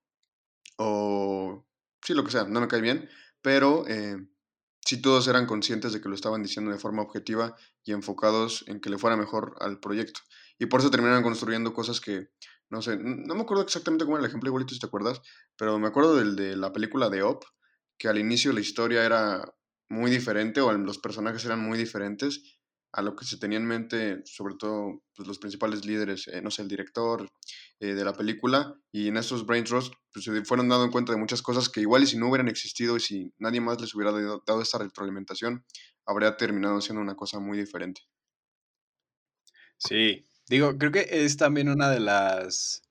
[0.77, 1.65] o
[2.05, 3.09] sí, lo que sea, no me cae bien,
[3.41, 4.17] pero eh,
[4.85, 8.79] si todos eran conscientes de que lo estaban diciendo de forma objetiva y enfocados en
[8.79, 10.19] que le fuera mejor al proyecto.
[10.59, 12.29] Y por eso terminaron construyendo cosas que,
[12.69, 15.21] no sé, no me acuerdo exactamente cómo era el ejemplo, igualito si te acuerdas,
[15.57, 17.43] pero me acuerdo del de la película de Op,
[17.97, 19.43] que al inicio la historia era
[19.89, 22.59] muy diferente o los personajes eran muy diferentes
[22.93, 26.51] a lo que se tenía en mente, sobre todo pues, los principales líderes, eh, no
[26.51, 27.27] sé, el director
[27.79, 31.41] eh, de la película, y en estos brain pues, se fueron dando cuenta de muchas
[31.41, 34.43] cosas que igual y si no hubieran existido y si nadie más les hubiera dado,
[34.45, 35.65] dado esta retroalimentación,
[36.05, 38.01] habría terminado siendo una cosa muy diferente.
[39.77, 42.83] Sí, digo, creo que es también una de las...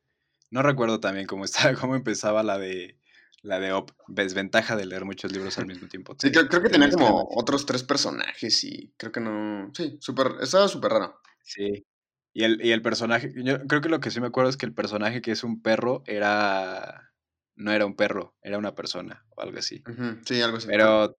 [0.50, 2.98] No recuerdo también cómo, estaba, cómo empezaba la de
[3.42, 6.14] la de Op, desventaja de leer muchos libros al mismo tiempo.
[6.18, 9.70] Sí, creo, creo que te tenía como otros tres personajes y creo que no.
[9.74, 10.36] Sí, súper.
[10.40, 11.20] Estaba súper raro.
[11.42, 11.84] Sí.
[12.32, 14.64] Y el, y el personaje, yo creo que lo que sí me acuerdo es que
[14.64, 17.10] el personaje que es un perro era.
[17.54, 19.84] No era un perro, era una persona o algo así.
[20.24, 20.66] Sí, algo así.
[20.68, 21.18] Pero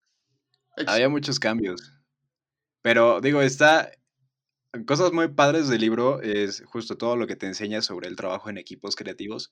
[0.77, 0.88] X.
[0.88, 1.93] había muchos cambios.
[2.81, 3.91] Pero digo, está.
[4.88, 8.49] Cosas muy padres del libro es justo todo lo que te enseña sobre el trabajo
[8.49, 9.51] en equipos creativos.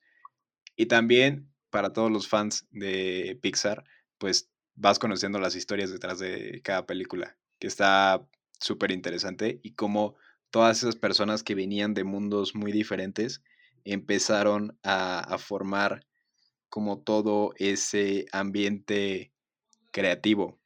[0.75, 3.83] Y también para todos los fans de Pixar,
[4.17, 8.27] pues vas conociendo las historias detrás de cada película, que está
[8.59, 10.15] súper interesante y cómo
[10.51, 13.41] todas esas personas que venían de mundos muy diferentes
[13.85, 16.05] empezaron a, a formar
[16.69, 19.33] como todo ese ambiente
[19.91, 20.59] creativo.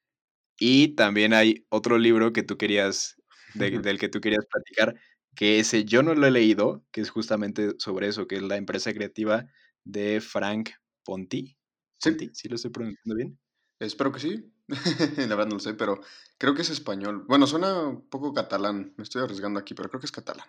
[0.60, 3.18] Y también hay otro libro que tú querías,
[3.54, 4.96] de- del que tú querías platicar,
[5.36, 8.58] que ese yo no lo he leído, que es justamente sobre eso, que es la
[8.58, 9.48] empresa creativa
[9.84, 10.72] de Frank
[11.06, 11.56] Ponti.
[12.00, 12.10] Sí.
[12.10, 13.40] Ponti, ¿sí lo estoy pronunciando bien?
[13.80, 14.52] Espero que sí.
[15.18, 16.02] La verdad no lo sé, pero
[16.38, 17.24] creo que es español.
[17.28, 18.94] Bueno, suena un poco catalán.
[18.98, 20.48] Me estoy arriesgando aquí, pero creo que es catalán.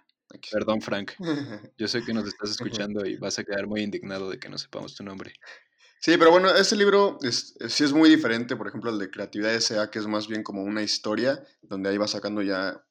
[0.50, 1.12] Perdón, Frank.
[1.78, 4.58] Yo sé que nos estás escuchando y vas a quedar muy indignado de que no
[4.58, 5.32] sepamos tu nombre.
[6.00, 9.10] Sí, pero bueno, este libro es, es- sí es muy diferente, por ejemplo, el de
[9.10, 12.84] Creatividad S.A., que es más bien como una historia, donde ahí va sacando ya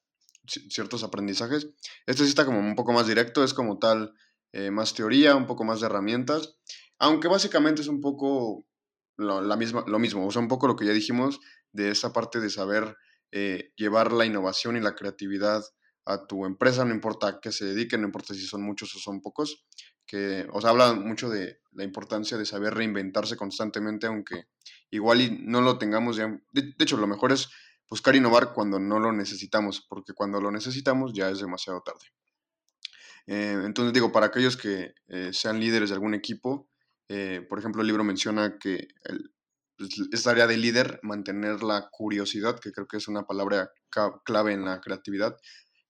[0.46, 1.68] ci- ciertos aprendizajes.
[2.06, 4.14] Este sí está como un poco más directo, es como tal,
[4.52, 6.56] eh, más teoría, un poco más de herramientas,
[6.98, 8.66] aunque básicamente es un poco
[9.16, 11.40] lo, la misma, lo mismo, o sea, un poco lo que ya dijimos
[11.72, 12.96] de esa parte de saber
[13.32, 15.62] eh, llevar la innovación y la creatividad
[16.04, 18.98] a tu empresa, no importa a qué se dediquen, no importa si son muchos o
[18.98, 19.66] son pocos,
[20.06, 24.46] que, o sea, habla mucho de la importancia de saber reinventarse constantemente, aunque
[24.90, 26.28] igual no lo tengamos ya.
[26.52, 27.48] De, de hecho, lo mejor es
[27.90, 32.06] buscar innovar cuando no lo necesitamos, porque cuando lo necesitamos ya es demasiado tarde.
[33.26, 36.68] Eh, entonces, digo, para aquellos que eh, sean líderes de algún equipo,
[37.08, 39.32] eh, por ejemplo, el libro menciona que el,
[39.76, 43.70] pues, esta área de líder, mantener la curiosidad, que creo que es una palabra
[44.24, 45.36] clave en la creatividad,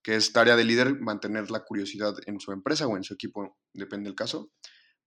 [0.03, 3.57] que es tarea de líder mantener la curiosidad en su empresa o en su equipo,
[3.73, 4.51] depende del caso.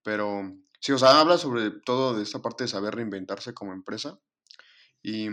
[0.03, 0.43] Pero
[0.81, 4.19] sí, o sea, habla sobre todo de esta parte de saber reinventarse como empresa.
[5.03, 5.29] Y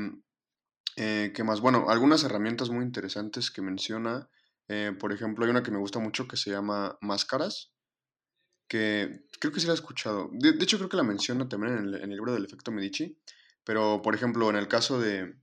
[0.96, 4.30] eh, qué más, bueno, algunas herramientas muy interesantes que menciona.
[4.70, 7.72] eh, por ejemplo, hay una que me gusta mucho que se llama Máscaras,
[8.67, 10.30] que creo que sí la he escuchado.
[10.34, 13.17] De, hecho, creo que la menciona también en el, en el libro del efecto Medici.
[13.63, 15.36] Pero, por ejemplo, en el caso de...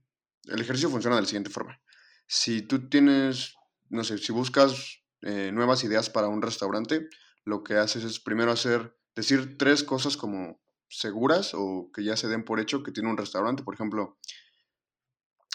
[0.45, 1.79] El ejercicio funciona de la siguiente forma.
[2.27, 3.55] Si tú tienes,
[3.89, 7.07] no sé, si buscas eh, nuevas ideas para un restaurante,
[7.43, 12.27] lo que haces es primero hacer, decir tres cosas como seguras o que ya se
[12.27, 13.63] den por hecho que tiene un restaurante.
[13.63, 14.17] Por ejemplo,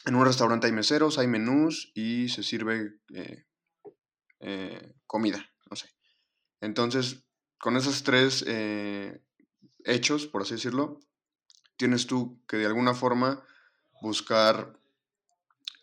[0.07, 3.45] en un restaurante hay meseros, hay menús y se sirve eh,
[4.41, 5.89] eh, comida, no sé.
[6.61, 7.25] Entonces,
[7.61, 9.21] con esos tres eh,
[9.85, 10.99] hechos, por así decirlo,
[11.77, 13.45] tienes tú que de alguna forma
[14.01, 14.79] buscar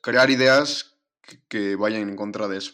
[0.02, 2.74] crear ideas que, que vayan en contra de eso.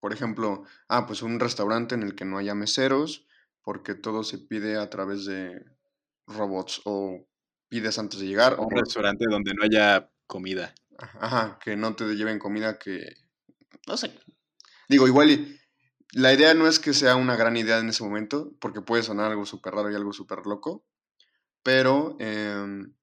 [0.00, 3.26] Por ejemplo, ah, pues un restaurante en el que no haya meseros,
[3.62, 5.64] porque todo se pide a través de
[6.26, 7.26] robots o
[7.68, 8.58] pides antes de llegar.
[8.58, 10.74] Un o, restaurante donde no haya comida.
[10.98, 13.02] Ajá, que no te lleven comida que...
[13.86, 14.14] No sé.
[14.88, 15.60] Digo, igual y
[16.14, 19.30] la idea no es que sea una gran idea en ese momento, porque puede sonar
[19.30, 20.84] algo súper raro y algo súper loco,
[21.62, 22.94] pero em,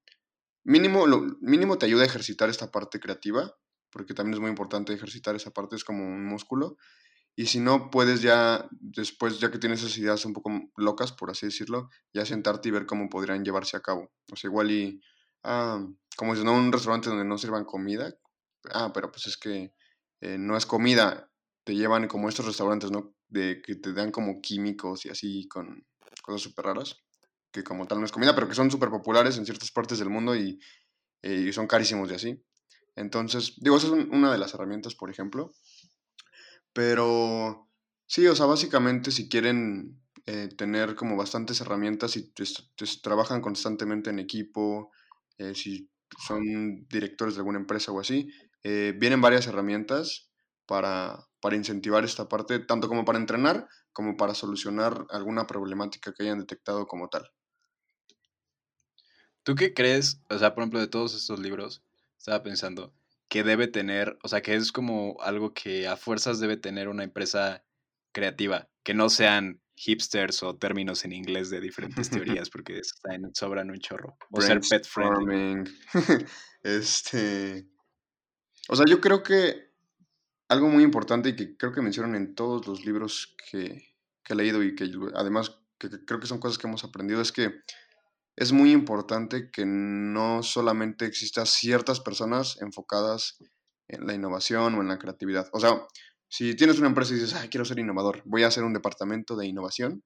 [0.64, 3.54] mínimo, lo, mínimo te ayuda a ejercitar esta parte creativa,
[3.90, 6.76] porque también es muy importante ejercitar esa parte, es como un músculo.
[7.34, 11.30] Y si no, puedes ya, después, ya que tienes esas ideas un poco locas, por
[11.30, 14.12] así decirlo, ya sentarte y ver cómo podrían llevarse a cabo.
[14.30, 15.00] O sea, igual y,
[15.42, 18.14] ah, como si no, un restaurante donde no sirvan comida.
[18.72, 19.74] Ah, pero pues es que
[20.20, 21.31] eh, no es comida,
[21.64, 23.14] te llevan como estos restaurantes, ¿no?
[23.28, 25.86] De que te dan como químicos y así con
[26.22, 26.96] cosas súper raras,
[27.52, 30.10] que como tal no es comida, pero que son súper populares en ciertas partes del
[30.10, 30.58] mundo y,
[31.22, 32.44] eh, y son carísimos y así.
[32.96, 35.52] Entonces, digo, esa es un- una de las herramientas, por ejemplo.
[36.72, 37.68] Pero
[38.06, 42.32] sí, o sea, básicamente si quieren eh, tener como bastantes herramientas y
[43.02, 44.90] trabajan constantemente en equipo,
[45.38, 48.28] eh, si son directores de alguna empresa o así,
[48.64, 50.30] vienen varias herramientas
[50.66, 56.22] para, para incentivar esta parte, tanto como para entrenar como para solucionar alguna problemática que
[56.22, 57.30] hayan detectado como tal.
[59.42, 60.22] ¿Tú qué crees?
[60.30, 61.82] O sea, por ejemplo, de todos estos libros,
[62.16, 62.94] estaba pensando
[63.28, 67.02] que debe tener, o sea, que es como algo que a fuerzas debe tener una
[67.02, 67.64] empresa
[68.12, 73.70] creativa, que no sean hipsters o términos en inglés de diferentes teorías, porque están, sobran
[73.70, 74.16] un chorro.
[74.30, 75.64] O ser pet friendly.
[76.62, 77.66] Este.
[78.68, 79.71] O sea, yo creo que
[80.52, 83.94] algo muy importante y que creo que mencionan en todos los libros que,
[84.28, 87.60] he leído y que además creo que son cosas que hemos aprendido es que
[88.36, 93.38] es muy importante que no solamente existan ciertas personas enfocadas
[93.88, 95.48] en la innovación o en la creatividad.
[95.52, 95.82] O sea,
[96.28, 99.36] si tienes una empresa y dices, ay, quiero ser innovador, voy a hacer un departamento
[99.36, 100.02] de innovación,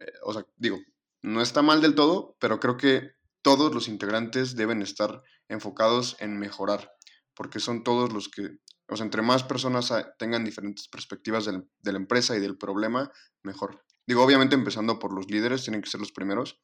[0.00, 0.78] eh, o sea, digo,
[1.22, 6.38] no está mal del todo, pero creo que todos los integrantes deben estar enfocados en
[6.38, 6.92] mejorar,
[7.34, 8.58] porque son todos los que,
[8.90, 13.10] o sea, entre más personas tengan diferentes perspectivas de la empresa y del problema,
[13.42, 13.84] mejor.
[14.06, 16.60] Digo, obviamente empezando por los líderes, tienen que ser los primeros,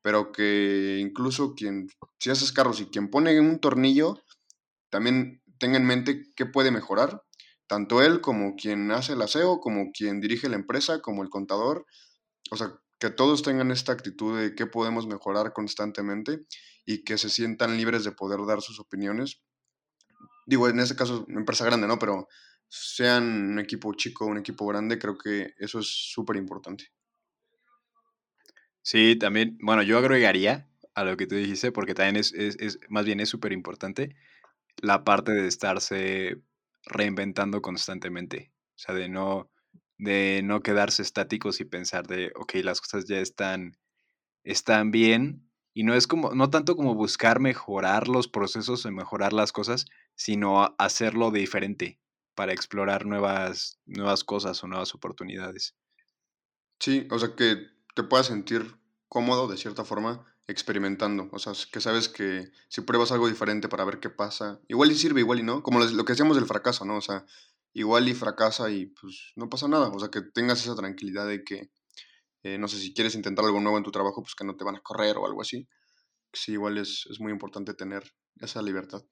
[0.00, 4.22] pero que incluso quien, si haces carros y quien pone un tornillo,
[4.88, 7.22] también tenga en mente qué puede mejorar,
[7.66, 11.84] tanto él como quien hace el aseo, como quien dirige la empresa, como el contador,
[12.50, 16.46] o sea, que todos tengan esta actitud de qué podemos mejorar constantemente
[16.86, 19.42] y que se sientan libres de poder dar sus opiniones.
[20.46, 21.98] Digo, en este caso, una empresa grande, ¿no?
[21.98, 22.28] Pero
[22.68, 26.92] sean un equipo chico, un equipo grande, creo que eso es súper importante.
[28.82, 32.78] Sí, también, bueno, yo agregaría a lo que tú dijiste, porque también es, es, es
[32.88, 34.14] más bien es súper importante
[34.76, 36.40] la parte de estarse
[36.84, 38.52] reinventando constantemente.
[38.76, 39.50] O sea, de no,
[39.98, 43.76] de no quedarse estáticos y pensar de, ok, las cosas ya están,
[44.44, 45.50] están bien.
[45.74, 49.86] Y no es como, no tanto como buscar mejorar los procesos y mejorar las cosas,
[50.16, 52.00] sino hacerlo diferente
[52.34, 55.76] para explorar nuevas, nuevas cosas o nuevas oportunidades.
[56.80, 58.76] Sí, o sea, que te puedas sentir
[59.08, 61.28] cómodo de cierta forma experimentando.
[61.32, 64.94] O sea, que sabes que si pruebas algo diferente para ver qué pasa, igual y
[64.94, 65.62] sirve, igual y no.
[65.62, 66.96] Como lo, que decíamos del fracaso, ¿no?
[66.96, 67.24] O sea,
[67.72, 69.88] igual y fracasa y pues no pasa nada.
[69.88, 71.70] O sea, que tengas esa tranquilidad de que,
[72.42, 74.64] eh, no sé, si quieres intentar algo nuevo en tu trabajo, pues que no te
[74.64, 75.66] van a correr o algo así.
[76.32, 79.02] Sí, igual es, es muy importante tener esa libertad.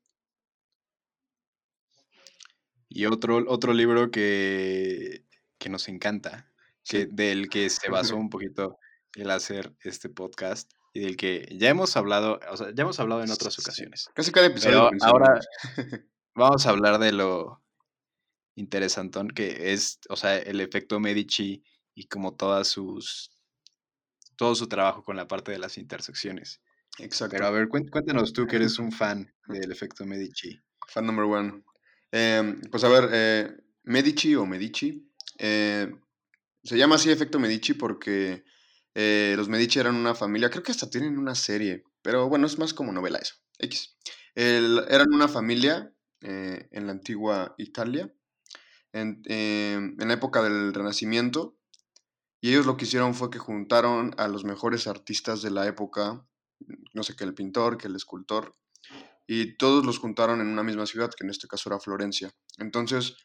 [2.95, 5.25] Y otro, otro libro que,
[5.59, 6.49] que nos encanta,
[6.85, 8.79] que, del que se basó un poquito
[9.17, 13.25] el hacer este podcast y del que ya hemos hablado, o sea, ya hemos hablado
[13.25, 14.09] en otras ocasiones.
[14.15, 14.91] Casi cada episodio.
[14.93, 15.41] Pero ahora
[16.37, 17.65] vamos a hablar de lo
[18.55, 21.65] interesantón que es, o sea, el efecto Medici
[21.97, 23.33] y como todas sus,
[24.37, 26.61] todo su trabajo con la parte de las intersecciones.
[27.01, 27.33] Exacto.
[27.33, 30.61] Pero a ver, cuéntanos tú que eres un fan del efecto Medici.
[30.87, 31.65] Fan number one.
[32.17, 35.93] Em, pues a ver, eh, Medici o Medici, eh,
[36.63, 38.45] se llama así efecto Medici porque
[38.95, 42.57] eh, los Medici eran una familia, creo que hasta tienen una serie, pero bueno, es
[42.57, 43.35] más como novela eso.
[43.59, 43.97] X.
[44.37, 48.15] eran una familia eh, en la antigua Italia,
[48.93, 51.59] en, em, en, la época del Renacimiento,
[52.41, 56.25] y ellos lo que hicieron fue que juntaron a los mejores artistas de la época,
[56.93, 58.55] no sé qué, el pintor, que el escultor,
[59.27, 62.33] y todos los juntaron en una misma ciudad, que en este caso era Florencia.
[62.59, 63.17] Entonces,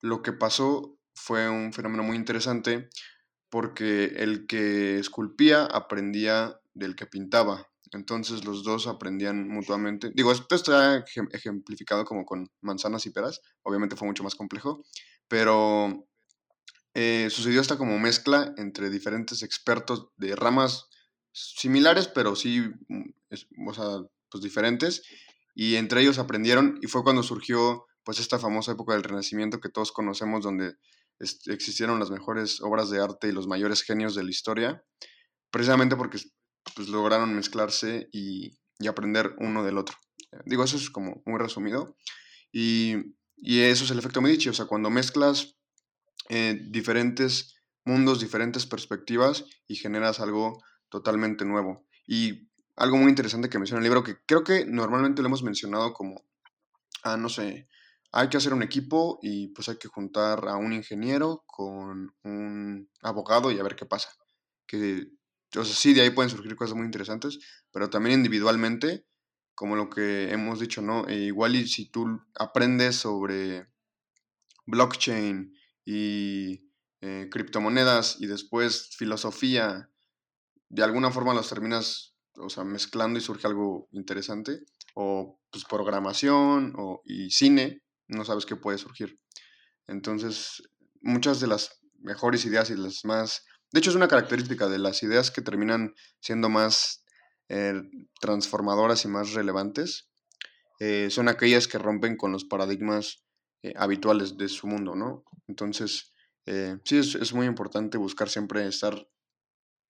[0.00, 2.88] lo que pasó fue un fenómeno muy interesante
[3.48, 7.70] porque el que esculpía aprendía del que pintaba.
[7.92, 10.10] Entonces los dos aprendían mutuamente.
[10.12, 13.40] Digo, esto está ejemplificado como con manzanas y peras.
[13.62, 14.84] Obviamente fue mucho más complejo.
[15.28, 16.08] Pero
[16.94, 20.88] eh, sucedió esta como mezcla entre diferentes expertos de ramas
[21.32, 25.02] similares, pero sí, mm, o sea, pues diferentes.
[25.54, 29.70] Y entre ellos aprendieron y fue cuando surgió pues esta famosa época del Renacimiento que
[29.70, 30.74] todos conocemos, donde
[31.18, 34.84] existieron las mejores obras de arte y los mayores genios de la historia,
[35.50, 36.18] precisamente porque
[36.74, 39.96] pues, lograron mezclarse y, aprender uno del otro.
[40.44, 41.96] Digo, eso es como muy resumido.
[42.52, 42.96] Y,
[43.36, 45.56] eso es el efecto Medici, o sea, cuando mezclas
[46.28, 51.86] eh, diferentes mundos, diferentes perspectivas y generas algo totalmente nuevo.
[52.06, 55.92] Y algo muy interesante que menciona el libro, que creo que normalmente lo hemos mencionado
[55.92, 56.24] como,
[57.02, 57.68] ah, no sé,
[58.12, 62.88] hay que hacer un equipo y pues hay que juntar a un ingeniero con un
[63.02, 64.10] abogado y a ver qué pasa.
[64.66, 65.08] Que,
[65.56, 67.38] o sea, sí, de ahí pueden surgir cosas muy interesantes,
[67.72, 69.04] pero también individualmente,
[69.54, 71.06] como lo que hemos dicho, ¿no?
[71.08, 73.66] E igual y si tú aprendes sobre
[74.66, 75.52] blockchain
[75.84, 79.90] y eh, criptomonedas y después filosofía,
[80.68, 84.60] de alguna forma los terminas, o sea, mezclando y surge algo interesante,
[84.94, 89.18] o pues programación o, y cine, no sabes qué puede surgir.
[89.86, 90.62] Entonces,
[91.00, 93.44] muchas de las mejores ideas y las más...
[93.72, 97.04] De hecho, es una característica de las ideas que terminan siendo más
[97.48, 97.74] eh,
[98.20, 100.08] transformadoras y más relevantes.
[100.80, 103.24] Eh, son aquellas que rompen con los paradigmas
[103.62, 105.24] eh, habituales de su mundo, ¿no?
[105.48, 106.12] Entonces,
[106.84, 109.08] sí, es, muy importante buscar siempre estar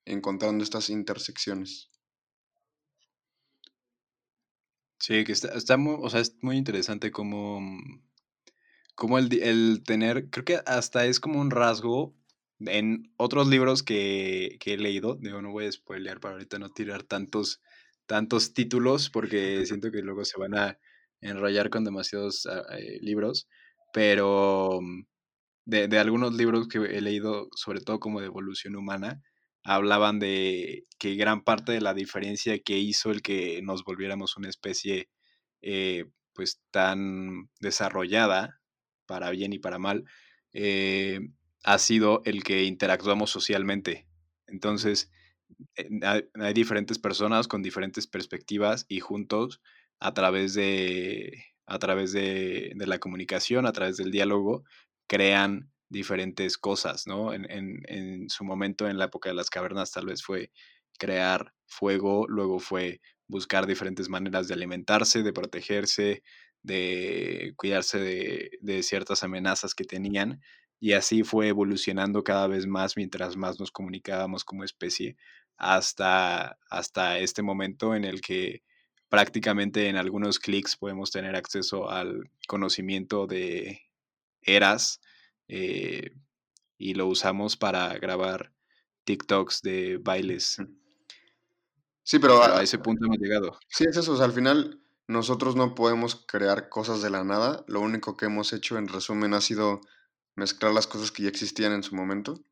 [0.05, 1.91] encontrando estas intersecciones.
[5.07, 8.01] Sí, que está, está muy, o sea, es muy interesante cómo, mm,
[8.95, 12.15] cómo el, el, tener, creo que hasta es como un rasgo
[12.61, 16.71] en otros libros que, que he leído, digo, no voy a spoilear para ahorita no
[16.71, 17.61] tirar tantos,
[18.07, 20.79] tantos títulos porque siento que luego se van a
[21.21, 23.47] enrollar con demasiados ah, eh, libros,
[23.93, 25.03] pero mm,
[25.67, 29.23] de, de, algunos libros que he leído, sobre todo como de evolución humana,
[29.65, 34.51] hablaban de que gran parte de la diferencia que hizo el que nos volviéramos una
[34.51, 35.09] especie
[35.63, 36.05] eh,
[36.35, 38.61] pues tan desarrollada,
[39.07, 40.05] para bien y para mal,
[40.53, 41.21] eh,
[41.65, 44.07] ha sido el que interactuamos socialmente.
[44.47, 45.11] Entonces,
[45.77, 49.63] eh, hay, diferentes personas con diferentes perspectivas y juntos,
[50.01, 54.65] a través de, a través de, de la comunicación, a través del diálogo,
[55.07, 57.33] crean diferentes cosas, ¿no?
[57.33, 60.51] En, en, en, su momento, en la época de las cavernas, tal vez fue
[60.99, 66.23] crear fuego, luego fue buscar diferentes maneras de alimentarse, de protegerse,
[66.63, 70.43] de cuidarse de, de ciertas amenazas que tenían,
[70.81, 75.17] y así fue evolucionando cada vez más mientras más nos comunicábamos como especie,
[75.57, 78.63] hasta, hasta este momento en el que
[79.09, 83.83] prácticamente en algunos clics podemos tener acceso al conocimiento de
[84.43, 85.01] eras,
[85.49, 86.17] eh,
[86.79, 88.53] y lo usamos para grabar
[89.05, 90.59] TikToks de bailes.
[92.03, 93.59] Sí, pero, a, ese punto hemos llegado.
[93.69, 94.23] Sí, es eso.
[94.23, 97.65] al final nosotros no podemos crear cosas de la nada.
[97.67, 99.81] Lo único que hemos hecho, en resumen, ha sido
[100.37, 102.45] mezclar las cosas que ya existían en su momento.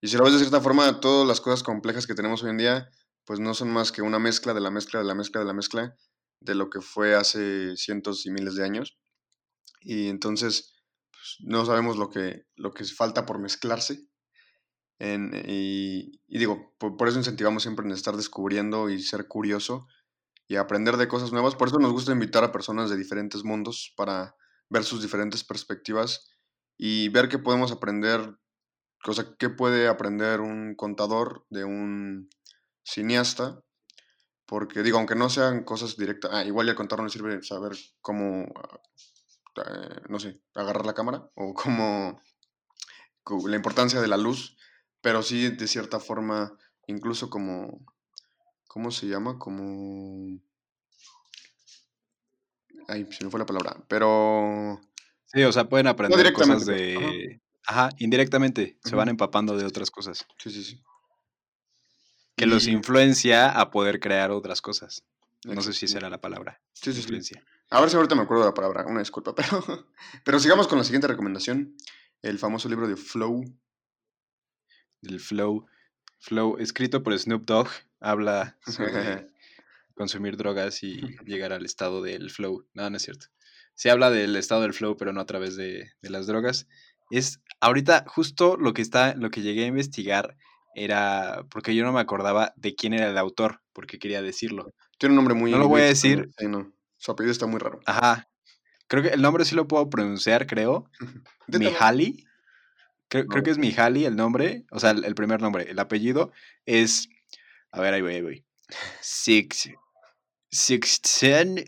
[0.00, 2.58] Y si lo ves de cierta forma, todas las cosas complejas que tenemos hoy en
[2.58, 2.90] día,
[3.24, 5.52] pues no son más que una mezcla de la mezcla de la mezcla de la
[5.52, 5.96] mezcla
[6.40, 8.98] de lo que fue hace cientos y miles de años.
[9.82, 10.74] Y entonces,
[11.40, 14.06] no sabemos lo que, lo que falta por mezclarse.
[14.98, 19.86] y, digo, por, eso incentivamos siempre en estar descubriendo y ser curioso
[20.46, 21.54] y aprender de cosas nuevas.
[21.54, 24.34] Por eso nos gusta invitar a personas de diferentes mundos para
[24.68, 26.28] ver sus diferentes perspectivas
[26.76, 28.36] y ver qué podemos aprender,
[29.02, 32.28] cosa qué puede aprender un contador de un
[32.84, 33.62] cineasta.
[34.46, 37.72] Porque digo, aunque no sean cosas directas, ah, igual ya el contador no sirve saber
[38.00, 38.46] cómo
[39.60, 42.20] eh, no sé, agarrar la cámara o como
[43.46, 44.56] la importancia de la luz,
[45.00, 47.84] pero sí de cierta forma, incluso como,
[48.66, 49.38] ¿cómo se llama?
[49.38, 50.40] Como...
[52.88, 54.80] Ay, se me fue la palabra, pero...
[55.26, 57.40] Sí, o sea, pueden aprender cosas de...
[57.66, 60.26] Ajá, indirectamente, se van empapando de otras cosas.
[60.38, 60.82] Sí, sí, sí.
[62.36, 65.04] Que los influencia a poder crear otras cosas.
[65.44, 66.60] No sé si esa era la palabra.
[66.72, 67.34] Sí, sí, sí.
[67.70, 69.88] A ver si ahorita me acuerdo de la palabra, una disculpa, pero,
[70.24, 71.76] pero sigamos con la siguiente recomendación,
[72.22, 73.42] el famoso libro de Flow.
[75.02, 75.66] El Flow.
[76.18, 77.68] Flow, escrito por Snoop Dogg,
[78.00, 79.30] habla sobre
[79.94, 82.66] consumir drogas y llegar al estado del flow.
[82.74, 83.26] No, no es cierto.
[83.74, 86.68] Se habla del estado del flow, pero no a través de, de las drogas.
[87.10, 90.36] Es ahorita justo lo que está, lo que llegué a investigar
[90.74, 94.72] era porque yo no me acordaba de quién era el autor, porque quería decirlo.
[95.00, 95.50] Tiene un nombre muy...
[95.50, 96.30] No lo voy a decir.
[96.36, 96.70] Sí, no.
[96.98, 97.80] Su apellido está muy raro.
[97.86, 98.28] Ajá.
[98.86, 100.90] Creo que el nombre sí lo puedo pronunciar, creo.
[101.48, 102.26] Mihaly.
[103.08, 104.66] Creo, creo, que es Mihaly el nombre.
[104.70, 105.70] O sea, el, primer nombre.
[105.70, 106.32] El apellido
[106.66, 107.08] es.
[107.70, 108.44] A ver, ahí voy, ahí voy.
[109.00, 109.70] Six.
[110.50, 111.64] Sixten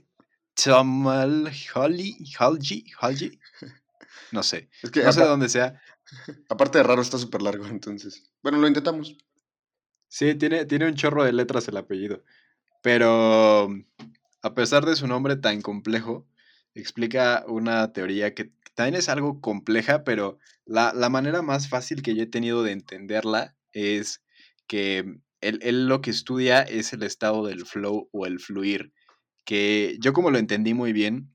[0.52, 2.26] Tamal Halji.
[2.38, 3.40] Halji.
[4.30, 4.70] No sé.
[4.82, 5.78] Es que no sé de dónde sea.
[6.48, 8.30] Aparte de raro, está súper largo, entonces.
[8.42, 9.16] Bueno, lo intentamos.
[10.08, 12.22] Sí, tiene, tiene un chorro de letras el apellido.
[12.82, 13.68] Pero
[14.42, 16.26] a pesar de su nombre tan complejo,
[16.74, 22.22] explica una teoría que también es algo compleja, pero la, manera más fácil que yo
[22.22, 24.22] he tenido de entenderla es
[24.66, 28.92] que él, lo que estudia es el estado del flow o el fluir,
[29.44, 31.34] que yo como lo entendí muy bien,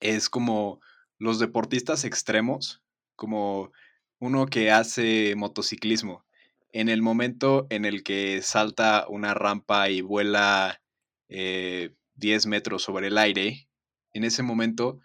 [0.00, 0.80] es como
[1.18, 2.82] los deportistas extremos,
[3.14, 3.72] como
[4.18, 6.25] uno que hace motociclismo.
[6.72, 10.80] En el momento en el que salta una rampa y vuela
[11.28, 13.68] 10 eh, metros sobre el aire,
[14.12, 15.00] en ese momento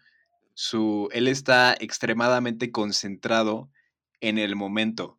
[0.54, 3.70] su, él está extremadamente concentrado
[4.20, 5.18] en el momento,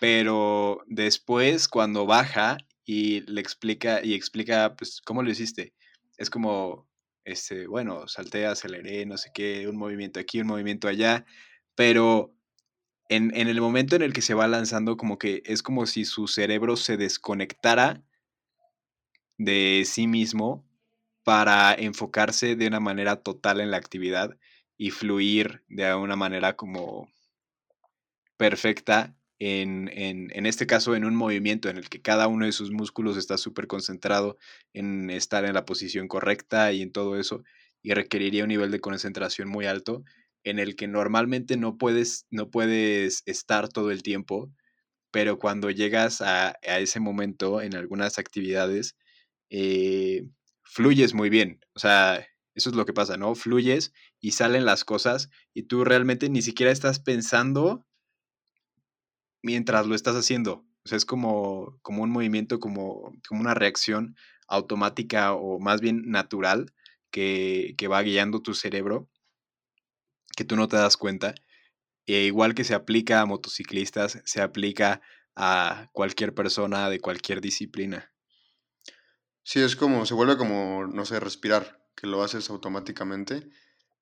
[0.00, 5.72] pero después cuando baja y le explica y explica pues cómo lo hiciste,
[6.18, 6.86] es como
[7.24, 11.24] este, bueno, salté, aceleré, no sé qué, un movimiento aquí, un movimiento allá,
[11.74, 12.33] pero
[13.16, 16.04] en, en, el momento en el que se va lanzando, como que es como si
[16.04, 18.02] su cerebro se desconectara
[19.38, 20.64] de sí mismo
[21.24, 24.36] para enfocarse de una manera total en la actividad
[24.76, 27.08] y fluir de una manera como
[28.36, 32.70] perfecta en, en, este caso en un movimiento en el que cada uno de sus
[32.70, 34.38] músculos está súper concentrado
[34.72, 37.42] en estar en la posición correcta y en todo eso
[37.82, 40.04] y requeriría un nivel de concentración muy alto
[40.44, 44.52] en el que normalmente no puedes, no puedes estar todo el tiempo,
[45.10, 48.96] pero cuando llegas a, a ese momento en algunas actividades,
[49.50, 50.26] eh,
[50.62, 51.60] fluyes muy bien.
[51.74, 53.34] O sea, eso es lo que pasa, ¿no?
[53.34, 57.86] Fluyes y salen las cosas y tú realmente ni siquiera estás pensando
[59.42, 60.64] mientras lo estás haciendo.
[60.84, 64.16] O sea, es como, como un movimiento, como, como una reacción
[64.48, 66.72] automática o más bien natural
[67.10, 69.08] que, que va guiando tu cerebro,
[70.34, 71.34] que tú no te das cuenta.
[72.06, 75.00] E igual que se aplica a motociclistas, se aplica
[75.36, 78.12] a cualquier persona de cualquier disciplina.
[79.42, 83.48] Sí, es como, se vuelve como, no sé, respirar, que lo haces automáticamente.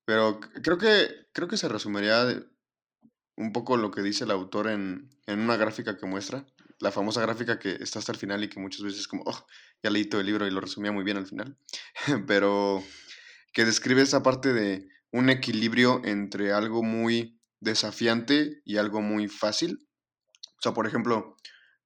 [0.05, 2.27] Pero creo que, creo que se resumiría
[3.37, 6.47] un poco lo que dice el autor en, en, una gráfica que muestra,
[6.81, 9.47] la famosa gráfica que está hasta el final y que muchas veces es como, oh,
[9.83, 11.57] ya leí todo el libro y lo resumía muy bien al final,
[12.27, 12.83] pero
[13.53, 19.87] que describe esa parte de un equilibrio entre algo muy desafiante y algo muy fácil.
[20.59, 21.37] O sea, por ejemplo,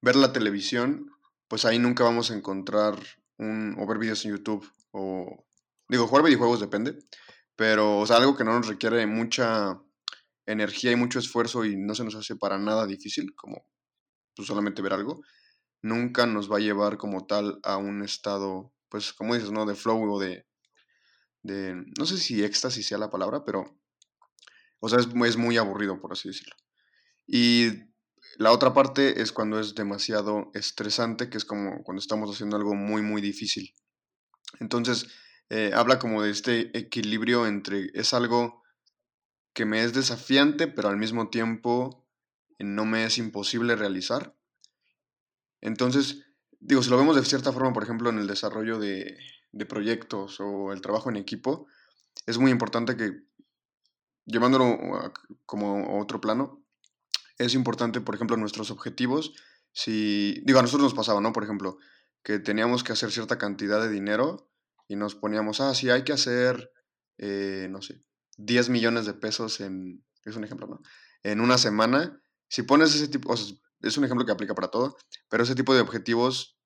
[0.01, 1.11] ver la televisión,
[1.49, 2.99] pues ahí nunca vamos a encontrar
[3.39, 5.47] un, o ver videos en YouTube, o
[5.89, 6.99] digo, jugar videojuegos depende,
[7.57, 9.81] pero, o sea, algo que no nos requiere mucha
[10.47, 13.67] energía y mucho esfuerzo y no se nos hace para nada difícil, como
[14.35, 15.23] pues, solamente ver algo,
[15.83, 19.67] nunca nos va a llevar como tal a un estado, pues, como dices, ¿no?
[19.67, 20.47] De flow o de,
[21.47, 23.81] no sé si éxtasis sea la palabra, pero,
[24.81, 26.55] o sea, es, es muy aburrido, por así decirlo.
[27.27, 27.71] Y
[28.39, 32.75] la otra parte es cuando es demasiado estresante, que es como cuando estamos haciendo algo
[32.75, 33.75] muy, muy difícil.
[34.61, 35.07] Entonces,
[35.49, 38.63] eh, habla como de este equilibrio entre es algo
[39.55, 42.07] que me es desafiante, pero al mismo tiempo
[42.59, 44.37] no me es imposible realizar.
[45.61, 46.25] Entonces,
[46.61, 49.17] digo, si lo vemos de cierta forma, por ejemplo, en el desarrollo de,
[49.57, 51.67] de proyectos o el trabajo en equipo,
[52.27, 53.23] es muy importante que,
[54.27, 54.79] llevándolo
[55.47, 56.63] como a otro plano,
[57.39, 59.33] es importante, por ejemplo, nuestros objetivos.
[59.73, 61.33] Si, digo, a nosotros nos pasaba, ¿no?
[61.33, 61.79] Por ejemplo,
[62.23, 64.51] que teníamos que hacer cierta cantidad de dinero
[64.89, 66.73] y nos poníamos, ah, sí, hay que hacer,
[67.19, 68.03] eh, no sé,
[68.39, 70.81] 10 millones de pesos en, es un ejemplo, ¿no?
[71.23, 72.21] En una semana.
[72.49, 74.97] Si pones ese tipo, es un ejemplo que aplica para todo,
[75.29, 76.59] pero ese tipo de objetivos,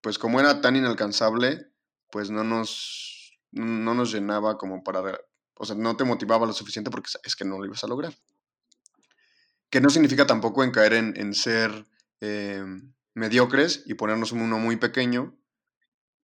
[0.00, 1.72] pues como era tan inalcanzable,
[2.10, 5.20] pues no nos, no nos llenaba como para,
[5.54, 8.14] o sea, no te motivaba lo suficiente porque es que no lo ibas a lograr.
[9.70, 11.86] Que no significa tampoco en caer en, ser
[12.20, 12.64] eh,
[13.14, 15.36] mediocres y ponernos uno muy pequeño,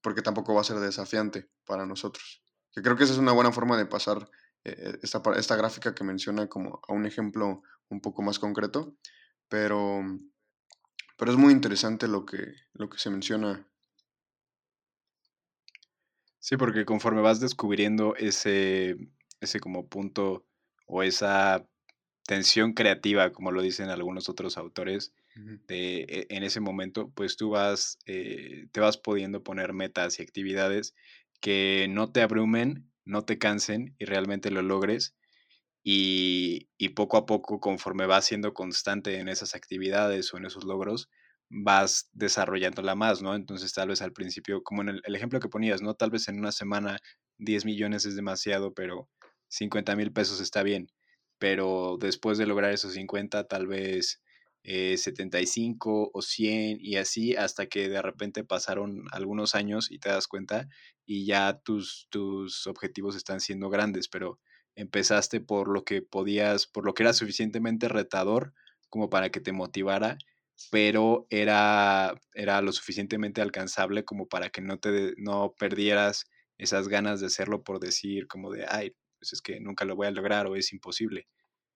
[0.00, 2.42] porque tampoco va a ser desafiante para nosotros.
[2.72, 4.30] Que creo que esa es una buena forma de pasar
[4.64, 8.96] eh, esta, esta gráfica que menciona como a un ejemplo un poco más concreto,
[9.48, 10.02] pero,
[11.16, 13.66] pero es muy interesante lo que, lo que se menciona.
[16.44, 18.96] Sí, porque conforme vas descubriendo ese,
[19.40, 20.44] ese como punto
[20.86, 21.66] o esa
[22.26, 25.14] tensión creativa, como lo dicen algunos otros autores,
[25.68, 30.22] de, e, en ese momento, pues tú vas, eh, te vas pudiendo poner metas y
[30.22, 30.94] actividades
[31.40, 35.16] que no te abrumen, no te cansen y realmente lo logres.
[35.82, 40.64] Y, y poco a poco, conforme vas siendo constante en esas actividades o en esos
[40.64, 41.08] logros,
[41.50, 43.34] vas desarrollándola más, ¿no?
[43.34, 45.94] Entonces tal vez al principio, como en el, ejemplo que ponías, ¿no?
[45.94, 46.98] Tal vez en una semana
[47.38, 49.08] 10 millones es demasiado, pero
[49.48, 50.88] 50 mil pesos está bien
[51.38, 54.22] pero después de lograr esos 50, tal vez
[54.62, 60.08] 75 eh, o 100 y así hasta que de repente pasaron algunos años y te
[60.08, 60.68] das cuenta
[61.04, 64.38] y ya tus, tus objetivos están siendo grandes, pero
[64.74, 68.54] empezaste por lo que podías, por lo que era suficientemente retador
[68.88, 70.16] como para que te motivara,
[70.70, 76.24] pero era, era lo suficientemente alcanzable como para que no, te, no perdieras
[76.58, 80.06] esas ganas de hacerlo por decir como de, ay, pues es que nunca lo voy
[80.06, 81.26] a lograr o es imposible.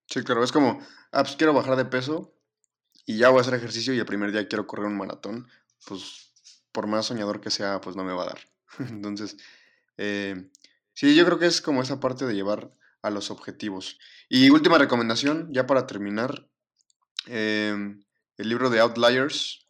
[0.07, 0.81] Sí, claro, es como,
[1.13, 2.35] ah, pues quiero bajar de peso
[3.05, 5.49] y ya voy a hacer ejercicio y el primer día quiero correr un maratón,
[5.87, 6.33] pues
[6.73, 8.39] por más soñador que sea, pues no me va a dar.
[8.91, 9.37] Entonces,
[9.97, 10.51] eh,
[10.95, 12.73] sí, yo creo que es como esa parte de llevar
[13.03, 13.99] a los objetivos.
[14.29, 16.49] Y última recomendación, ya para terminar,
[17.27, 18.05] em,
[18.39, 19.67] el libro de Outliers,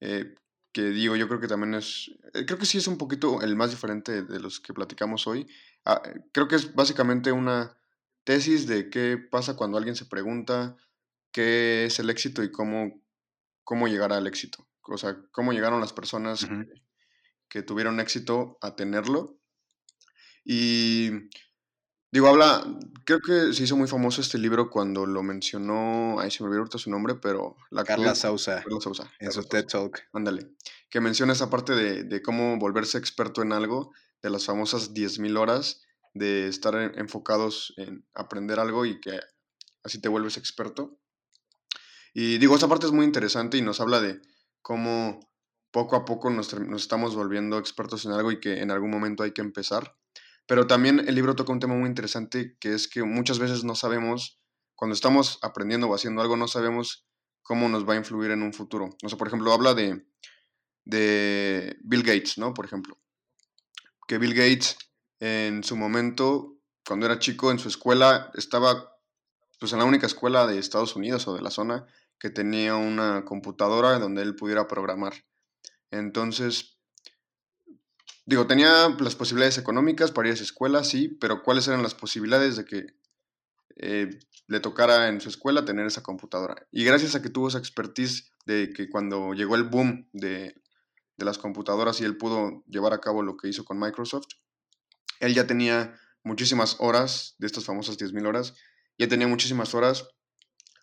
[0.00, 0.34] eh,
[0.72, 3.56] que digo, yo creo que también es, eh, creo que sí es un poquito el
[3.56, 5.46] más diferente de los que platicamos hoy.
[5.84, 6.02] Ah,
[6.32, 7.78] creo que es básicamente una
[8.24, 10.76] tesis de qué pasa cuando alguien se pregunta
[11.30, 13.00] qué es el éxito y cómo,
[13.62, 14.66] cómo llegar al éxito.
[14.82, 16.46] O sea, cómo llegaron las personas
[17.48, 19.38] que, tuvieron éxito a tenerlo.
[20.44, 21.10] Y
[22.16, 22.64] digo, habla,
[23.04, 26.60] creo que se hizo muy famoso este libro cuando lo mencionó, ahí se me olvidó
[26.62, 28.62] ahorita su nombre, pero la Carla Sousa.
[28.62, 29.12] Carla Sousa.
[29.18, 30.00] En su TED Talk.
[30.12, 30.50] Ándale.
[30.88, 33.92] Que menciona esa parte de, de, cómo volverse experto en algo,
[34.22, 35.82] de las famosas 10.000 horas
[36.14, 39.20] de estar en- enfocados en aprender algo y que
[39.84, 40.98] así te vuelves experto.
[42.14, 44.20] Y digo, esa parte es muy interesante y nos habla de
[44.62, 45.20] cómo
[45.70, 49.22] poco a poco nos, nos estamos volviendo expertos en algo y que en algún momento
[49.22, 49.94] hay que empezar.
[50.46, 53.74] Pero también el libro toca un tema muy interesante que es que muchas veces no
[53.74, 54.40] sabemos,
[54.74, 57.06] cuando estamos aprendiendo o haciendo algo, no sabemos
[57.42, 58.90] cómo nos va a influir en un futuro.
[59.18, 60.06] Por ejemplo, habla de,
[60.84, 62.54] de Bill Gates, ¿no?
[62.54, 62.98] Por ejemplo.
[64.06, 64.76] Que Bill Gates
[65.18, 68.96] en su momento, cuando era chico, en su escuela, estaba
[69.58, 71.86] pues en la única escuela de Estados Unidos o de la zona
[72.18, 75.14] que tenía una computadora donde él pudiera programar.
[75.90, 76.75] Entonces,
[78.26, 81.94] digo, tenía las posibilidades económicas para ir a esa escuela, sí, pero ¿cuáles eran las
[81.94, 82.86] posibilidades de que
[83.76, 84.10] eh,
[84.48, 86.66] le tocara en su escuela tener esa computadora?
[86.72, 90.60] Y gracias a que tuvo esa expertise de que cuando llegó el boom de,
[91.16, 94.26] de las computadoras y él pudo llevar a cabo lo que hizo con Microsoft,
[95.20, 98.54] él ya tenía muchísimas horas de estas famosas 10.000 horas,
[98.98, 100.08] ya tenía muchísimas horas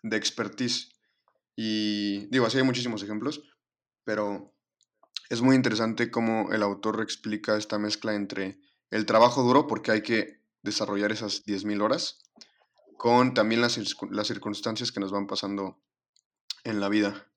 [0.02, 0.90] de expertise.
[1.56, 3.42] Y digo, así hay muchísimos ejemplos,
[4.04, 4.53] pero
[5.34, 8.58] es muy interesante cómo el autor explica esta mezcla entre
[8.90, 12.20] el trabajo duro, porque hay que desarrollar esas 10.000 horas,
[12.98, 15.80] con también las, circun- las circunstancias que nos van pasando
[16.64, 17.28] en la vida.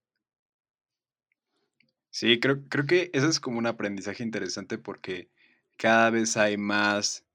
[2.09, 5.29] Sí, creo, creo que eso es como un aprendizaje interesante porque
[5.77, 7.25] cada vez hay más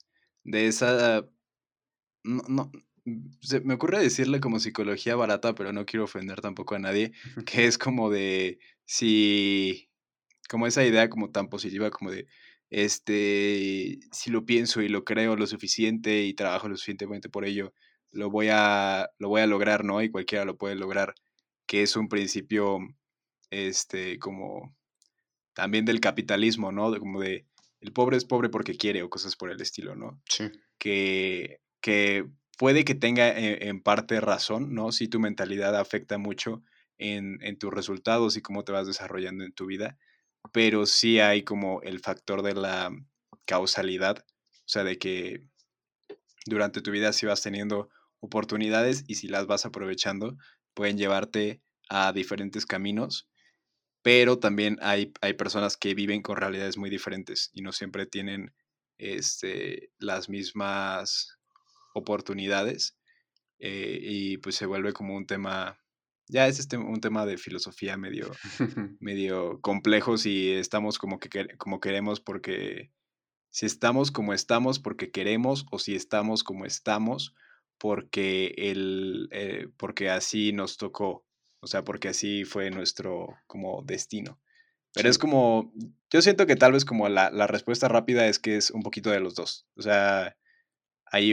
[0.45, 1.29] de esa...
[2.25, 2.73] No, no,
[3.41, 7.13] se me ocurre decirle como psicología barata, pero no quiero ofender tampoco a nadie,
[7.47, 9.91] que es como de si,
[10.49, 12.27] como esa idea como tan positiva como de,
[12.71, 17.75] este, si lo pienso y lo creo lo suficiente y trabajo lo suficientemente por ello,
[18.11, 20.03] lo voy a, lo voy a lograr, ¿no?
[20.03, 21.15] Y cualquiera lo puede lograr,
[21.67, 22.79] que es un principio,
[23.51, 24.75] este, como
[25.55, 26.91] también del capitalismo, ¿no?
[26.91, 27.47] De, como de,
[27.81, 30.23] el pobre es pobre porque quiere o cosas por el estilo, ¿no?
[30.29, 32.27] Sí, que, que
[32.57, 34.93] puede que tenga en, en parte razón, ¿no?
[34.93, 36.63] Si tu mentalidad afecta mucho
[36.99, 39.99] en, en tus resultados y cómo te vas desarrollando en tu vida,
[40.53, 42.91] pero sí hay como el factor de la
[43.47, 45.47] causalidad, o sea, de que
[46.47, 47.89] durante tu vida sí vas teniendo
[48.21, 50.37] oportunidades y si las vas aprovechando,
[50.75, 53.29] pueden llevarte a diferentes caminos,
[54.03, 58.55] pero también hay, hay personas que viven con realidades muy diferentes y no siempre tienen
[58.99, 61.39] este, las mismas
[61.95, 62.97] oportunidades
[63.59, 65.82] eh, y pues se vuelve como un tema,
[66.33, 68.31] ya es este, un tema de filosofía medio,
[69.01, 72.91] medio complejo si estamos como, que, como queremos porque,
[73.51, 77.35] si estamos como estamos porque queremos o si estamos como estamos
[77.79, 81.27] porque, el, eh, porque así nos tocó,
[81.61, 84.41] o sea, porque así fue nuestro como destino.
[84.95, 85.73] Pero es como,
[86.11, 89.11] yo siento que tal vez como la, la respuesta rápida es que es un poquito
[89.11, 89.67] de los dos.
[89.75, 90.37] O sea,
[91.07, 91.33] ahí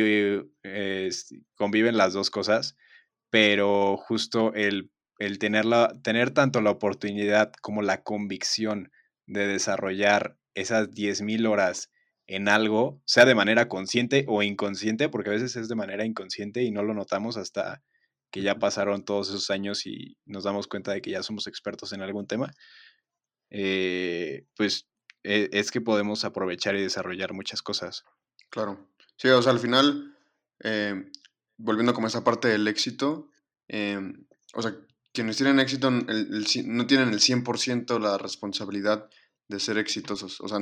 [0.63, 1.09] eh,
[1.55, 2.75] conviven las dos cosas,
[3.29, 8.91] pero justo el, el tener, la- tener tanto la oportunidad como la convicción
[9.27, 11.91] de desarrollar esas 10.000 horas
[12.27, 16.63] en algo, sea de manera consciente o inconsciente, porque a veces es de manera inconsciente
[16.63, 17.81] y no lo notamos hasta
[18.31, 21.93] que ya pasaron todos esos años y nos damos cuenta de que ya somos expertos
[21.93, 22.51] en algún tema,
[23.49, 24.87] eh, pues
[25.23, 28.03] eh, es que podemos aprovechar y desarrollar muchas cosas.
[28.49, 28.87] Claro.
[29.17, 30.15] Sí, o sea, al final,
[30.63, 31.05] eh,
[31.59, 33.29] volviendo como esa parte del éxito,
[33.67, 33.99] eh,
[34.53, 34.75] o sea,
[35.13, 39.09] quienes tienen éxito no tienen el 100% la responsabilidad
[39.47, 40.39] de ser exitosos.
[40.41, 40.59] O sea,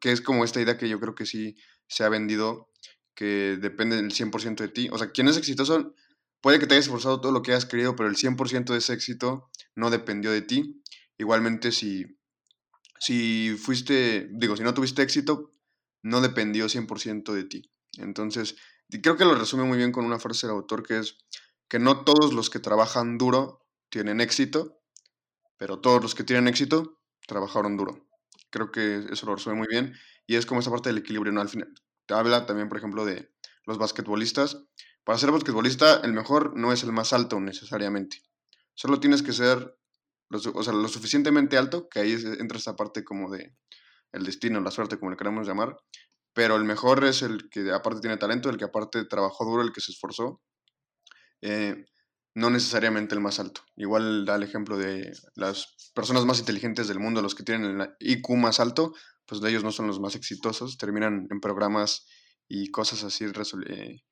[0.00, 1.56] que es como esta idea que yo creo que sí
[1.86, 2.70] se ha vendido,
[3.14, 4.88] que depende del 100% de ti.
[4.90, 5.94] O sea, quien es exitoso
[6.40, 8.92] puede que te hayas esforzado todo lo que hayas querido, pero el 100% de ese
[8.92, 10.82] éxito no dependió de ti.
[11.18, 12.06] Igualmente, si,
[13.00, 15.52] si fuiste, digo, si no tuviste éxito,
[16.02, 17.70] no dependió 100% de ti.
[17.98, 18.56] Entonces,
[18.88, 21.18] y creo que lo resume muy bien con una frase del autor que es
[21.68, 24.80] que no todos los que trabajan duro tienen éxito,
[25.56, 28.06] pero todos los que tienen éxito trabajaron duro.
[28.50, 29.94] Creo que eso lo resume muy bien
[30.26, 31.40] y es como esa parte del equilibrio, ¿no?
[31.40, 31.72] Al final,
[32.06, 33.32] te habla también, por ejemplo, de
[33.64, 34.62] los basquetbolistas.
[35.04, 38.22] Para ser basquetbolista, el mejor no es el más alto necesariamente.
[38.74, 39.76] Solo tienes que ser
[40.28, 43.54] lo, o sea, lo suficientemente alto, que ahí entra esta parte como de
[44.12, 45.76] el destino, la suerte, como le queramos llamar,
[46.36, 49.72] pero el mejor es el que aparte tiene talento, el que aparte trabajó duro, el
[49.72, 50.42] que se esforzó,
[51.40, 51.86] eh,
[52.34, 53.62] no necesariamente el más alto.
[53.74, 57.88] Igual da el ejemplo de las personas más inteligentes del mundo, los que tienen el
[58.00, 58.92] IQ más alto,
[59.24, 62.06] pues de ellos no son los más exitosos, terminan en programas
[62.46, 64.02] y cosas así, eh,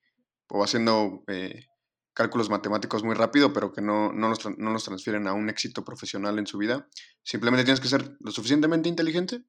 [0.47, 1.67] o haciendo eh,
[2.15, 5.85] cálculos matemáticos muy rápido, pero que no, no, los, no los transfieren a un éxito
[5.85, 6.89] profesional en su vida.
[7.21, 9.43] Simplemente tienes que ser lo suficientemente inteligente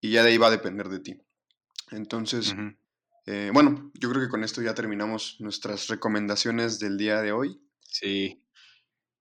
[0.00, 1.20] y ya de ahí va a depender de ti.
[1.90, 2.54] Entonces.
[3.26, 7.60] Eh, bueno, yo creo que con esto ya terminamos nuestras recomendaciones del día de hoy.
[7.82, 8.42] Sí.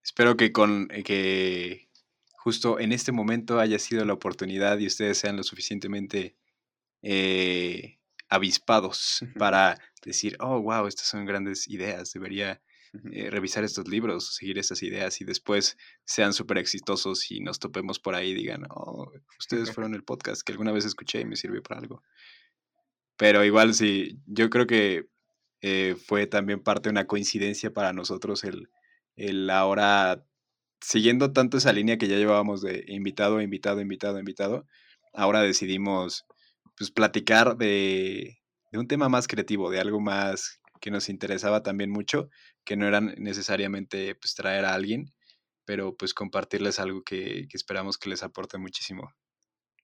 [0.04, 1.90] Espero que con eh, que
[2.32, 6.38] justo en este momento haya sido la oportunidad y ustedes sean lo suficientemente
[7.02, 8.00] eh,
[8.30, 12.62] avispados para decir, oh, wow, estas son grandes ideas, debería
[13.12, 18.00] eh, revisar estos libros, seguir estas ideas y después sean súper exitosos y nos topemos
[18.00, 21.36] por ahí y digan, oh, ustedes fueron el podcast que alguna vez escuché y me
[21.36, 22.02] sirvió para algo.
[23.20, 25.06] Pero igual sí, yo creo que
[25.62, 28.70] eh, fue también parte de una coincidencia para nosotros el,
[29.18, 30.26] el ahora,
[30.82, 34.66] siguiendo tanto esa línea que ya llevábamos de invitado, invitado, invitado, invitado,
[35.14, 36.26] ahora decidimos
[36.78, 38.40] pues platicar de,
[38.72, 42.30] de un tema más creativo, de algo más que nos interesaba también mucho,
[42.66, 45.14] que no eran necesariamente pues traer a alguien,
[45.66, 49.14] pero pues compartirles algo que, que esperamos que les aporte muchísimo.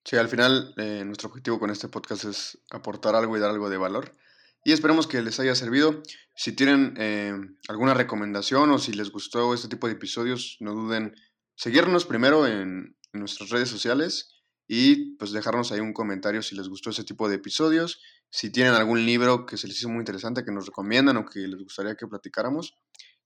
[0.06, 3.72] Sí, al final eh, nuestro objetivo con este podcast es aportar algo y dar algo
[3.72, 4.16] de valor.
[4.64, 6.04] Y esperemos que les haya servido.
[6.36, 7.34] Si tienen eh,
[7.68, 11.16] alguna recomendación o si les gustó este tipo de episodios, no duden
[11.56, 16.70] seguirnos primero en, en nuestras redes sociales y pues dejarnos ahí un comentario si les
[16.70, 18.00] gustó ese tipo de episodios.
[18.30, 21.40] Si tienen algún libro que se les hizo muy interesante, que nos recomiendan o que
[21.40, 22.78] les gustaría que platicáramos,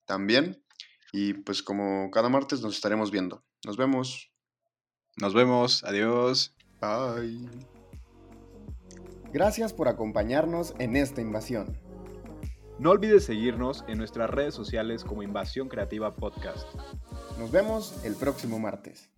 [0.06, 0.64] también.
[1.12, 3.44] Y pues como cada martes nos estaremos viendo.
[3.66, 4.30] Nos vemos.
[5.16, 5.84] Nos vemos.
[5.84, 6.54] Adiós.
[6.80, 7.48] Bye.
[9.32, 11.78] Gracias por acompañarnos en esta invasión.
[12.78, 16.66] No olvides seguirnos en nuestras redes sociales como Invasión Creativa Podcast.
[17.38, 19.09] Nos vemos el próximo martes.